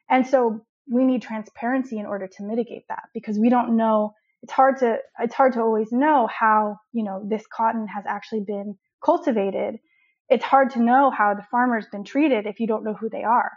And 0.10 0.28
so 0.28 0.62
we 0.89 1.04
need 1.04 1.22
transparency 1.22 1.98
in 1.98 2.06
order 2.06 2.28
to 2.28 2.43
mitigate 2.43 2.84
that 2.89 3.04
because 3.13 3.39
we 3.39 3.50
don't 3.50 3.76
know 3.76 4.13
it's 4.43 4.54
hard 4.54 4.78
to 4.80 4.98
it's 5.20 5.34
hard 5.34 5.54
to 5.54 5.62
always 5.62 5.91
know 5.91 6.28
how 6.28 6.78
you 6.91 7.04
know 7.04 7.26
this 7.28 7.43
cotton 7.52 7.88
has 7.88 8.04
actually 8.08 8.43
been 8.46 8.78
cultivated. 9.04 9.78
It's 10.30 10.43
hard 10.43 10.72
to 10.72 10.82
know 10.82 11.10
how 11.10 11.34
the 11.34 11.46
farmer's 11.50 11.88
been 11.89 12.04
treated 12.04 12.46
if 12.46 12.60
you 12.60 12.67
don't 12.67 12.84
know 12.84 12.93
who 12.93 13.10
they 13.10 13.24
are. 13.24 13.52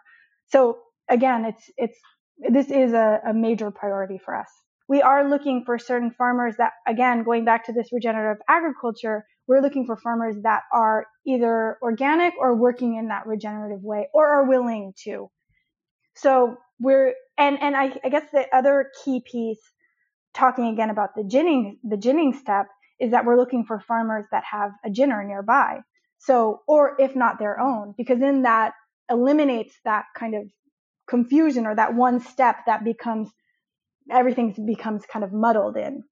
So 0.47 0.79
again 1.09 1.45
it's 1.45 1.65
it's 1.77 1.99
this 2.39 2.71
is 2.71 2.93
a, 2.93 3.21
a 3.29 3.35
major 3.35 3.71
priority 3.73 4.19
for 4.25 4.37
us 4.37 4.49
we 4.91 5.01
are 5.03 5.31
looking 5.31 5.63
for 5.65 5.79
certain 5.79 6.11
farmers 6.11 6.57
that, 6.59 6.73
again, 6.85 7.23
going 7.23 7.45
back 7.45 7.67
to 7.67 7.73
this 7.73 7.93
regenerative 7.93 8.43
agriculture, 8.49 9.25
we're 9.47 9.63
looking 9.63 9.87
for 9.87 9.97
farmers 9.97 10.35
that 10.43 10.63
are 10.73 11.07
either 11.25 11.79
organic 11.81 12.35
or 12.41 12.57
working 12.57 12.97
in 12.97 13.07
that 13.07 13.25
regenerative 13.25 13.85
way 13.85 14.09
or 14.13 14.27
are 14.27 14.49
willing 14.49 14.93
to. 15.05 15.31
So 16.17 16.57
we're, 16.81 17.15
and 17.39 17.63
and 17.63 17.77
I, 17.77 18.01
I 18.05 18.09
guess 18.09 18.25
the 18.33 18.47
other 18.53 18.91
key 19.05 19.23
piece, 19.25 19.61
talking 20.35 20.67
again 20.67 20.91
about 20.91 21.11
the 21.15 21.23
ginning 21.23 21.79
the 21.85 21.97
ginning 21.97 22.33
step, 22.33 22.67
is 22.99 23.13
that 23.13 23.25
we're 23.25 23.39
looking 23.39 23.65
for 23.65 23.79
farmers 23.79 24.25
that 24.33 24.43
have 24.51 24.73
a 24.85 24.91
ginner 24.91 25.23
nearby. 25.23 25.79
So, 26.19 26.63
or 26.67 26.97
if 26.99 27.15
not 27.15 27.39
their 27.39 27.61
own, 27.61 27.95
because 27.97 28.19
then 28.19 28.43
that 28.43 28.73
eliminates 29.09 29.73
that 29.85 30.07
kind 30.17 30.35
of 30.35 30.51
confusion 31.09 31.65
or 31.67 31.77
that 31.77 31.95
one 31.95 32.19
step 32.19 32.57
that 32.67 32.83
becomes 32.83 33.31
everything 34.11 34.55
becomes 34.67 35.05
kind 35.07 35.25
of 35.25 35.33
muddled 35.33 35.77
in. 35.77 36.05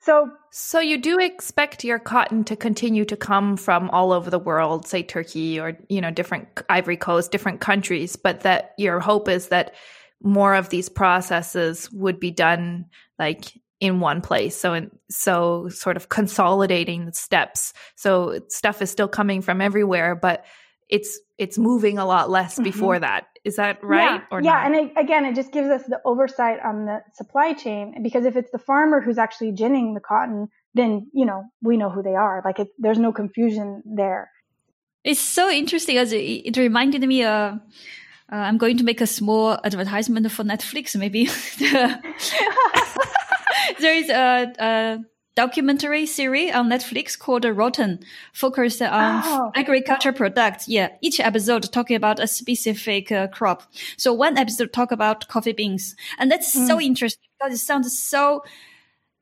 So, 0.00 0.30
so 0.52 0.78
you 0.78 0.98
do 0.98 1.18
expect 1.18 1.84
your 1.84 1.98
cotton 1.98 2.44
to 2.44 2.56
continue 2.56 3.04
to 3.06 3.16
come 3.16 3.56
from 3.56 3.90
all 3.90 4.12
over 4.12 4.30
the 4.30 4.38
world, 4.38 4.86
say 4.86 5.02
Turkey 5.02 5.58
or 5.58 5.76
you 5.88 6.00
know 6.00 6.10
different 6.10 6.48
Ivory 6.68 6.96
Coast, 6.96 7.32
different 7.32 7.60
countries, 7.60 8.14
but 8.14 8.42
that 8.42 8.74
your 8.78 9.00
hope 9.00 9.28
is 9.28 9.48
that 9.48 9.74
more 10.22 10.54
of 10.54 10.68
these 10.68 10.88
processes 10.88 11.90
would 11.92 12.20
be 12.20 12.30
done 12.30 12.86
like 13.18 13.52
in 13.80 14.00
one 14.00 14.20
place. 14.20 14.56
So, 14.56 14.74
in, 14.74 14.90
so 15.10 15.68
sort 15.68 15.96
of 15.96 16.08
consolidating 16.08 17.06
the 17.06 17.12
steps. 17.12 17.72
So 17.96 18.40
stuff 18.48 18.82
is 18.82 18.90
still 18.90 19.08
coming 19.08 19.42
from 19.42 19.60
everywhere, 19.60 20.14
but 20.14 20.44
it's 20.88 21.18
it's 21.36 21.58
moving 21.58 21.98
a 21.98 22.04
lot 22.04 22.30
less 22.30 22.54
mm-hmm. 22.54 22.64
before 22.64 22.98
that. 22.98 23.26
Is 23.44 23.56
that 23.56 23.82
right? 23.82 24.20
Yeah, 24.20 24.24
or 24.30 24.42
yeah. 24.42 24.52
Not? 24.52 24.66
and 24.66 24.74
it, 24.74 24.92
again, 24.96 25.24
it 25.24 25.34
just 25.34 25.52
gives 25.52 25.68
us 25.68 25.82
the 25.86 26.00
oversight 26.04 26.58
on 26.64 26.86
the 26.86 27.02
supply 27.14 27.52
chain 27.52 28.02
because 28.02 28.24
if 28.24 28.36
it's 28.36 28.50
the 28.50 28.58
farmer 28.58 29.00
who's 29.00 29.18
actually 29.18 29.52
ginning 29.52 29.94
the 29.94 30.00
cotton, 30.00 30.48
then 30.74 31.10
you 31.12 31.24
know 31.24 31.44
we 31.62 31.76
know 31.76 31.90
who 31.90 32.02
they 32.02 32.14
are. 32.14 32.42
Like 32.44 32.58
it, 32.58 32.68
there's 32.78 32.98
no 32.98 33.12
confusion 33.12 33.82
there. 33.84 34.30
It's 35.04 35.20
so 35.20 35.48
interesting 35.48 35.96
as 35.96 36.12
it, 36.12 36.18
it 36.18 36.56
reminded 36.56 37.02
me. 37.02 37.22
Uh, 37.22 37.56
uh, 38.30 38.36
I'm 38.36 38.58
going 38.58 38.76
to 38.76 38.84
make 38.84 39.00
a 39.00 39.06
small 39.06 39.58
advertisement 39.64 40.30
for 40.30 40.44
Netflix. 40.44 40.94
Maybe 40.94 41.24
there 43.80 43.94
is 43.94 44.10
a, 44.10 44.52
a 44.58 44.98
documentary 45.38 46.04
series 46.04 46.52
on 46.52 46.68
Netflix 46.68 47.16
called 47.16 47.44
Rotten, 47.44 48.00
focused 48.32 48.82
on 48.82 49.22
oh. 49.24 49.52
agriculture 49.54 50.12
products. 50.12 50.66
Yeah, 50.66 50.88
each 51.00 51.20
episode 51.20 51.70
talking 51.70 51.94
about 51.94 52.18
a 52.18 52.26
specific 52.26 53.12
uh, 53.12 53.28
crop. 53.28 53.62
So 53.96 54.12
one 54.12 54.36
episode 54.36 54.72
talk 54.72 54.90
about 54.90 55.28
coffee 55.28 55.52
beans, 55.52 55.94
and 56.18 56.28
that's 56.28 56.56
mm. 56.56 56.66
so 56.66 56.80
interesting 56.80 57.28
because 57.38 57.54
it 57.54 57.64
sounds 57.64 57.96
so. 57.96 58.42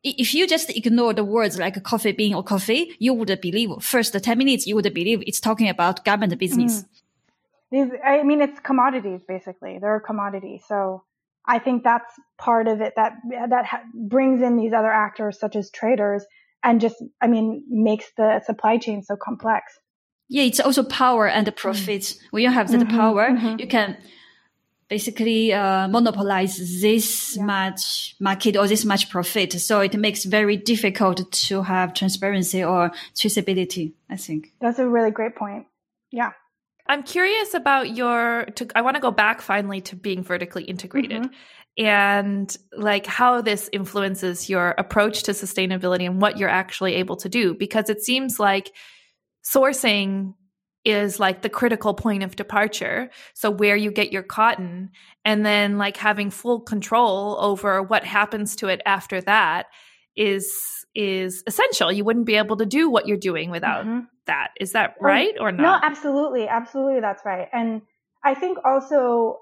If 0.03 0.33
you 0.33 0.47
just 0.47 0.71
ignore 0.71 1.13
the 1.13 1.25
words 1.25 1.59
like 1.59 1.83
coffee 1.83 2.13
bean 2.13 2.33
or 2.35 2.43
coffee, 2.43 2.97
you 2.99 3.13
would 3.13 3.39
believe 3.43 3.71
first 3.83 4.15
ten 4.23 4.39
minutes 4.39 4.67
you 4.67 4.75
would 4.75 4.95
believe 4.95 5.23
it's 5.27 5.41
talking 5.41 5.69
about 5.69 6.03
garment 6.07 6.39
business. 6.39 6.83
Mm. 6.83 6.87
These, 7.73 7.91
I 8.03 8.23
mean, 8.23 8.41
it's 8.41 8.59
commodities 8.61 9.21
basically. 9.29 9.79
They're 9.81 9.97
a 9.97 10.01
commodity, 10.01 10.63
so 10.67 11.03
I 11.47 11.59
think 11.59 11.85
that's 11.85 12.13
part 12.39 12.69
of 12.69 12.81
it 12.81 12.95
that 12.97 13.13
that 13.49 13.67
ha- 13.67 13.83
brings 13.95 14.43
in 14.43 14.57
these 14.57 14.73
other 14.73 14.91
actors 14.91 15.39
such 15.39 15.57
as 15.57 15.71
traders 15.71 16.25
and 16.63 16.81
just 16.81 16.97
I 17.21 17.29
mean 17.29 17.65
makes 17.69 18.07
the 18.17 18.41
supply 18.45 18.79
chain 18.79 19.03
so 19.03 19.17
complex. 19.17 19.79
Yeah, 20.29 20.43
it's 20.43 20.61
also 20.61 20.83
power 20.83 21.29
and 21.29 21.55
profit. 21.55 22.03
Mm. 22.03 22.19
When 22.31 22.43
you 22.43 22.51
have 22.51 22.71
that 22.73 22.81
mm-hmm, 22.81 22.97
power, 22.97 23.31
mm-hmm. 23.31 23.61
you 23.61 23.69
can 23.69 23.97
basically 24.89 25.53
uh, 25.53 25.89
monopolize 25.89 26.81
this 26.81 27.37
yeah. 27.37 27.45
much 27.45 28.17
market 28.21 28.57
or 28.57 28.67
this 28.67 28.85
much 28.85 29.09
profit. 29.09 29.53
So 29.53 29.81
it 29.81 29.95
makes 29.95 30.25
very 30.25 30.57
difficult 30.57 31.31
to 31.31 31.63
have 31.63 31.95
transparency 31.95 32.63
or 32.65 32.91
traceability. 33.15 33.93
I 34.11 34.17
think 34.17 34.53
that's 34.61 34.79
a 34.79 34.89
really 34.89 35.11
great 35.11 35.37
point. 35.37 35.67
Yeah. 36.11 36.33
I'm 36.89 37.03
curious 37.03 37.55
about 37.55 37.97
your. 37.97 38.47
To, 38.57 38.69
I 38.75 38.83
want 38.83 38.97
to 38.97 39.01
go 39.01 39.11
back 39.11 39.41
finally 39.41 39.81
to 39.83 39.97
being 39.97 40.23
vertically 40.23 40.65
integrated. 40.65 41.23
Mm-hmm 41.23 41.35
and 41.79 42.57
like 42.73 43.07
how 43.07 43.43
this 43.43 43.69
influences 43.73 44.49
your 44.49 44.75
approach 44.79 45.25
to 45.25 45.33
sustainability 45.33 46.07
and 46.07 46.21
what 46.21 46.39
you're 46.39 46.49
actually 46.49 46.95
able 46.95 47.17
to 47.17 47.29
do 47.29 47.55
because 47.55 47.91
it 47.91 48.03
seems 48.03 48.41
like 48.41 48.73
sourcing 49.45 50.35
is 50.85 51.21
like 51.21 51.43
the 51.43 51.49
critical 51.49 51.93
point 51.95 52.23
of 52.23 52.37
departure 52.37 53.11
so 53.35 53.51
where 53.51 53.77
you 53.77 53.91
get 53.91 54.13
your 54.13 54.23
cotton 54.23 54.91
and 55.25 55.45
then 55.45 55.77
like 55.77 55.97
having 55.97 56.31
full 56.31 56.61
control 56.61 57.37
over 57.41 57.83
what 57.83 58.05
happens 58.05 58.57
to 58.57 58.69
it 58.69 58.81
after 58.87 59.21
that 59.21 59.67
is 60.17 60.51
is 60.95 61.43
essential 61.47 61.93
you 61.93 62.05
wouldn't 62.05 62.25
be 62.25 62.37
able 62.37 62.57
to 62.57 62.65
do 62.65 62.89
what 62.89 63.07
you're 63.07 63.17
doing 63.19 63.51
without 63.51 63.85
mm-hmm 63.85 64.01
that. 64.27 64.49
Is 64.61 64.73
that 64.73 64.97
right 65.01 65.35
or 65.41 65.53
not? 65.53 65.63
No, 65.63 65.89
absolutely. 65.89 66.49
Absolutely. 66.49 67.01
That's 67.01 67.25
right. 67.25 67.49
And 67.53 67.83
I 68.23 68.35
think 68.35 68.59
also, 68.65 69.41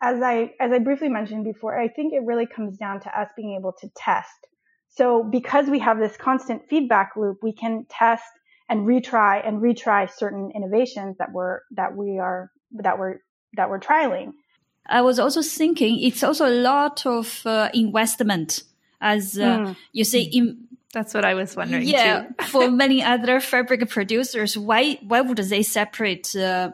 as 0.00 0.22
I, 0.22 0.52
as 0.60 0.72
I 0.72 0.78
briefly 0.78 1.08
mentioned 1.08 1.44
before, 1.44 1.78
I 1.78 1.88
think 1.88 2.12
it 2.12 2.22
really 2.24 2.46
comes 2.46 2.76
down 2.76 3.00
to 3.00 3.20
us 3.20 3.28
being 3.36 3.56
able 3.58 3.72
to 3.80 3.88
test. 3.96 4.46
So 4.88 5.22
because 5.22 5.68
we 5.68 5.78
have 5.80 5.98
this 5.98 6.16
constant 6.16 6.62
feedback 6.68 7.12
loop, 7.16 7.38
we 7.42 7.52
can 7.52 7.86
test 7.88 8.24
and 8.68 8.86
retry 8.86 9.46
and 9.46 9.62
retry 9.62 10.10
certain 10.10 10.50
innovations 10.54 11.16
that 11.18 11.32
we're, 11.32 11.60
that 11.72 11.96
we 11.96 12.18
are, 12.18 12.50
that 12.72 12.98
we're, 12.98 13.18
that 13.54 13.70
we're 13.70 13.80
trialing. 13.80 14.32
I 14.86 15.02
was 15.02 15.18
also 15.18 15.42
thinking 15.42 16.00
it's 16.00 16.22
also 16.22 16.46
a 16.48 16.50
lot 16.50 17.04
of 17.06 17.42
uh, 17.44 17.68
investment 17.74 18.62
as 19.00 19.38
uh, 19.38 19.58
mm. 19.58 19.76
you 19.92 20.04
say 20.04 20.22
in 20.22 20.67
that's 20.92 21.12
what 21.12 21.24
I 21.24 21.34
was 21.34 21.54
wondering. 21.54 21.86
Yeah, 21.86 22.26
for 22.46 22.70
many 22.70 23.02
other 23.02 23.40
fabric 23.40 23.88
producers, 23.88 24.56
why 24.56 24.98
why 25.06 25.20
would 25.20 25.38
they 25.38 25.62
separate 25.62 26.34
uh, 26.34 26.72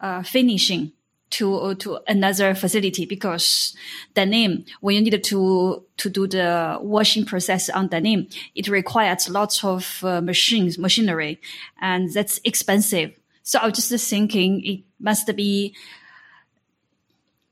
uh, 0.00 0.22
finishing 0.22 0.92
to 1.30 1.74
to 1.76 2.00
another 2.08 2.54
facility? 2.54 3.06
Because 3.06 3.76
denim, 4.14 4.64
when 4.80 4.96
you 4.96 5.02
need 5.02 5.22
to 5.22 5.84
to 5.96 6.10
do 6.10 6.26
the 6.26 6.78
washing 6.80 7.24
process 7.24 7.70
on 7.70 7.88
denim, 7.88 8.26
it 8.54 8.68
requires 8.68 9.28
lots 9.28 9.62
of 9.62 10.02
uh, 10.02 10.20
machines, 10.20 10.76
machinery, 10.76 11.40
and 11.80 12.12
that's 12.12 12.40
expensive. 12.44 13.12
So 13.42 13.58
I 13.60 13.66
was 13.66 13.88
just 13.88 14.10
thinking 14.10 14.64
it 14.64 14.80
must 14.98 15.34
be 15.36 15.74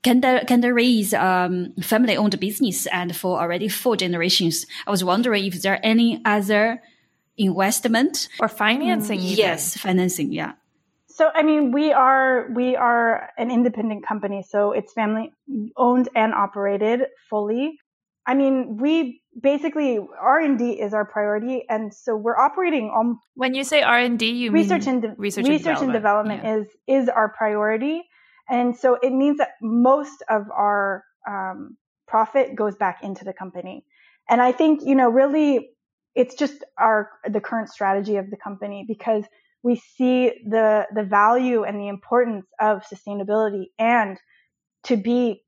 Candiani 0.03 0.99
is 1.01 1.13
um, 1.13 1.73
family 1.81 2.15
owned 2.15 2.39
business 2.39 2.87
and 2.87 3.15
for 3.15 3.39
already 3.39 3.67
four 3.67 3.95
generations. 3.97 4.65
I 4.87 4.91
was 4.91 5.03
wondering 5.03 5.45
if 5.45 5.61
there 5.61 5.73
are 5.73 5.79
any 5.83 6.21
other 6.23 6.81
investment 7.37 8.29
or 8.39 8.47
financing. 8.47 9.19
Mm, 9.19 9.37
yes, 9.37 9.77
financing. 9.77 10.31
Yeah. 10.31 10.53
So, 11.07 11.29
I 11.33 11.43
mean, 11.43 11.73
we 11.73 11.91
are, 11.91 12.49
we 12.53 12.77
are 12.77 13.29
an 13.37 13.51
independent 13.51 14.07
company. 14.07 14.41
So 14.47 14.71
it's 14.71 14.93
family 14.93 15.33
owned 15.75 16.07
and 16.15 16.33
operated 16.33 17.01
fully. 17.29 17.77
I 18.25 18.35
mean, 18.35 18.77
we 18.77 19.21
basically 19.41 19.99
R 20.21 20.39
and 20.39 20.57
D 20.57 20.79
is 20.79 20.93
our 20.93 21.03
priority, 21.03 21.65
and 21.67 21.91
so 21.91 22.15
we're 22.15 22.37
operating 22.37 22.85
on. 22.85 23.17
When 23.33 23.55
you 23.55 23.63
say 23.63 23.81
R 23.81 23.97
and 23.97 24.19
D, 24.19 24.29
you 24.29 24.51
research 24.51 24.85
and 24.85 25.01
de- 25.01 25.15
research, 25.17 25.47
research 25.47 25.81
and 25.81 25.91
development, 25.91 26.43
and 26.43 26.63
development 26.63 26.77
yeah. 26.87 26.99
is 26.99 27.05
is 27.05 27.09
our 27.09 27.29
priority. 27.29 28.03
And 28.49 28.75
so 28.75 28.97
it 29.01 29.11
means 29.11 29.37
that 29.37 29.51
most 29.61 30.23
of 30.29 30.49
our 30.51 31.03
um, 31.27 31.77
profit 32.07 32.55
goes 32.55 32.75
back 32.75 33.03
into 33.03 33.23
the 33.23 33.33
company. 33.33 33.85
And 34.29 34.41
I 34.41 34.51
think, 34.51 34.81
you 34.83 34.95
know, 34.95 35.09
really 35.09 35.69
it's 36.15 36.35
just 36.35 36.63
our, 36.77 37.11
the 37.29 37.39
current 37.39 37.69
strategy 37.69 38.17
of 38.17 38.29
the 38.29 38.37
company 38.37 38.83
because 38.87 39.23
we 39.61 39.75
see 39.75 40.31
the, 40.47 40.87
the 40.93 41.03
value 41.03 41.63
and 41.63 41.79
the 41.79 41.87
importance 41.87 42.45
of 42.59 42.81
sustainability 42.83 43.65
and 43.77 44.17
to 44.83 44.97
be, 44.97 45.43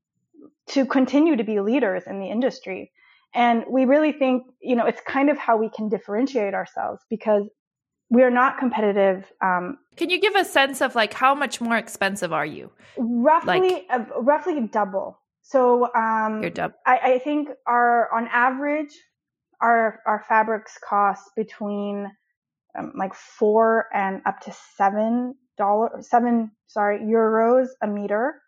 to 0.68 0.86
continue 0.86 1.36
to 1.36 1.44
be 1.44 1.60
leaders 1.60 2.04
in 2.06 2.20
the 2.20 2.28
industry. 2.28 2.92
And 3.34 3.64
we 3.68 3.86
really 3.86 4.12
think, 4.12 4.44
you 4.60 4.76
know, 4.76 4.86
it's 4.86 5.00
kind 5.06 5.30
of 5.30 5.38
how 5.38 5.56
we 5.56 5.70
can 5.70 5.88
differentiate 5.88 6.54
ourselves 6.54 7.02
because 7.08 7.48
we 8.12 8.22
are 8.22 8.30
not 8.30 8.58
competitive. 8.58 9.32
Um, 9.40 9.78
Can 9.96 10.10
you 10.10 10.20
give 10.20 10.34
a 10.36 10.44
sense 10.44 10.82
of 10.82 10.94
like 10.94 11.14
how 11.14 11.34
much 11.34 11.62
more 11.62 11.78
expensive 11.78 12.30
are 12.30 12.44
you? 12.44 12.70
Roughly, 12.98 13.60
like, 13.60 13.86
uh, 13.90 14.04
roughly 14.20 14.60
double. 14.70 15.18
So 15.40 15.92
um, 15.94 16.42
you're 16.42 16.50
double. 16.50 16.74
I, 16.86 16.98
I 17.14 17.18
think 17.20 17.48
our 17.66 18.12
on 18.14 18.28
average, 18.30 18.92
our 19.62 20.00
our 20.06 20.22
fabrics 20.28 20.78
cost 20.86 21.22
between 21.34 22.06
um, 22.78 22.92
like 22.96 23.14
four 23.14 23.86
and 23.94 24.20
up 24.26 24.40
to 24.40 24.52
seven 24.76 25.34
dollars, 25.56 26.08
seven 26.10 26.50
sorry 26.66 27.00
euros 27.00 27.68
a 27.82 27.86
meter. 27.86 28.41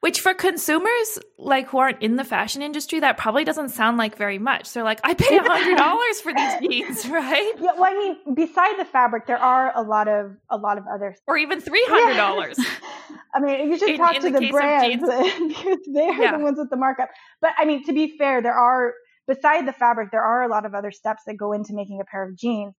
Which 0.00 0.20
for 0.20 0.32
consumers 0.32 1.18
like 1.36 1.68
who 1.68 1.78
aren't 1.78 2.00
in 2.00 2.16
the 2.16 2.24
fashion 2.24 2.62
industry, 2.62 3.00
that 3.00 3.18
probably 3.18 3.44
doesn't 3.44 3.68
sound 3.68 3.98
like 3.98 4.16
very 4.16 4.38
much. 4.38 4.72
They're 4.72 4.82
like, 4.82 5.00
I 5.04 5.12
pay 5.12 5.36
a 5.36 5.42
hundred 5.42 5.76
dollars 5.76 6.20
for 6.22 6.32
these 6.32 6.54
jeans, 6.60 7.06
right? 7.10 7.52
Yeah, 7.60 7.72
well, 7.74 7.84
I 7.84 7.94
mean, 7.94 8.34
beside 8.34 8.78
the 8.78 8.86
fabric, 8.86 9.26
there 9.26 9.38
are 9.38 9.72
a 9.76 9.82
lot 9.82 10.08
of 10.08 10.36
a 10.48 10.56
lot 10.56 10.78
of 10.78 10.84
other, 10.92 11.14
or 11.26 11.36
even 11.36 11.60
three 11.60 11.84
hundred 11.86 12.16
dollars. 12.16 12.58
Yeah. 12.58 12.64
I 13.34 13.40
mean, 13.40 13.70
you 13.70 13.78
should 13.78 13.90
in, 13.90 13.96
talk 13.98 14.16
in 14.16 14.22
to 14.22 14.30
the, 14.30 14.40
the 14.40 14.50
brands 14.50 15.04
because 15.04 15.78
they're 15.92 16.14
yeah. 16.14 16.36
the 16.36 16.42
ones 16.42 16.58
with 16.58 16.70
the 16.70 16.76
markup. 16.76 17.10
But 17.42 17.52
I 17.58 17.66
mean, 17.66 17.84
to 17.84 17.92
be 17.92 18.16
fair, 18.16 18.40
there 18.40 18.54
are 18.54 18.94
beside 19.28 19.66
the 19.66 19.72
fabric, 19.72 20.10
there 20.10 20.22
are 20.22 20.42
a 20.42 20.48
lot 20.48 20.64
of 20.64 20.74
other 20.74 20.90
steps 20.90 21.22
that 21.26 21.36
go 21.36 21.52
into 21.52 21.74
making 21.74 22.00
a 22.00 22.04
pair 22.04 22.24
of 22.24 22.36
jeans. 22.36 22.74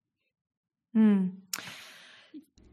Hmm. 0.93 1.27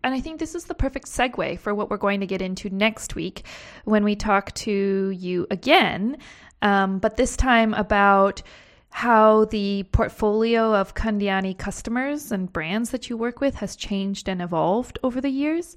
And 0.09 0.15
I 0.15 0.23
think 0.23 0.41
this 0.41 0.55
is 0.55 0.65
the 0.65 0.75
perfect 0.75 1.05
segue 1.05 1.59
for 1.59 1.75
what 1.75 1.91
we're 1.91 1.99
going 1.99 2.21
to 2.21 2.27
get 2.27 2.41
into 2.41 2.71
next 2.71 3.15
week 3.15 3.45
when 3.85 4.05
we 4.05 4.17
talk 4.17 4.55
to 4.55 5.11
you 5.11 5.47
again, 5.51 6.17
um, 6.63 6.99
but 6.99 7.19
this 7.19 7.37
time 7.37 7.75
about 7.75 8.41
how 8.89 9.45
the 9.45 9.83
portfolio 9.93 10.75
of 10.75 10.95
Candiani 10.95 11.59
customers 11.59 12.33
and 12.33 12.51
brands 12.51 12.89
that 12.89 13.11
you 13.11 13.19
work 13.19 13.43
with 13.43 13.57
has 13.57 13.77
changed 13.77 14.31
and 14.31 14.41
evolved 14.41 14.99
over 15.03 15.21
the 15.21 15.29
years. 15.29 15.77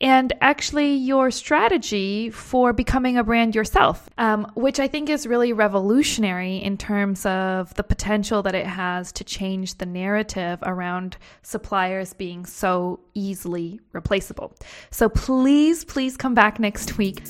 And 0.00 0.32
actually, 0.42 0.94
your 0.94 1.30
strategy 1.30 2.28
for 2.28 2.74
becoming 2.74 3.16
a 3.16 3.24
brand 3.24 3.54
yourself, 3.54 4.10
um, 4.18 4.50
which 4.54 4.78
I 4.78 4.88
think 4.88 5.08
is 5.08 5.26
really 5.26 5.54
revolutionary 5.54 6.56
in 6.56 6.76
terms 6.76 7.24
of 7.24 7.72
the 7.74 7.82
potential 7.82 8.42
that 8.42 8.54
it 8.54 8.66
has 8.66 9.10
to 9.12 9.24
change 9.24 9.78
the 9.78 9.86
narrative 9.86 10.58
around 10.62 11.16
suppliers 11.42 12.12
being 12.12 12.44
so 12.44 13.00
easily 13.14 13.80
replaceable. 13.92 14.54
So 14.90 15.08
please, 15.08 15.84
please 15.84 16.18
come 16.18 16.34
back 16.34 16.60
next 16.60 16.98
week. 16.98 17.22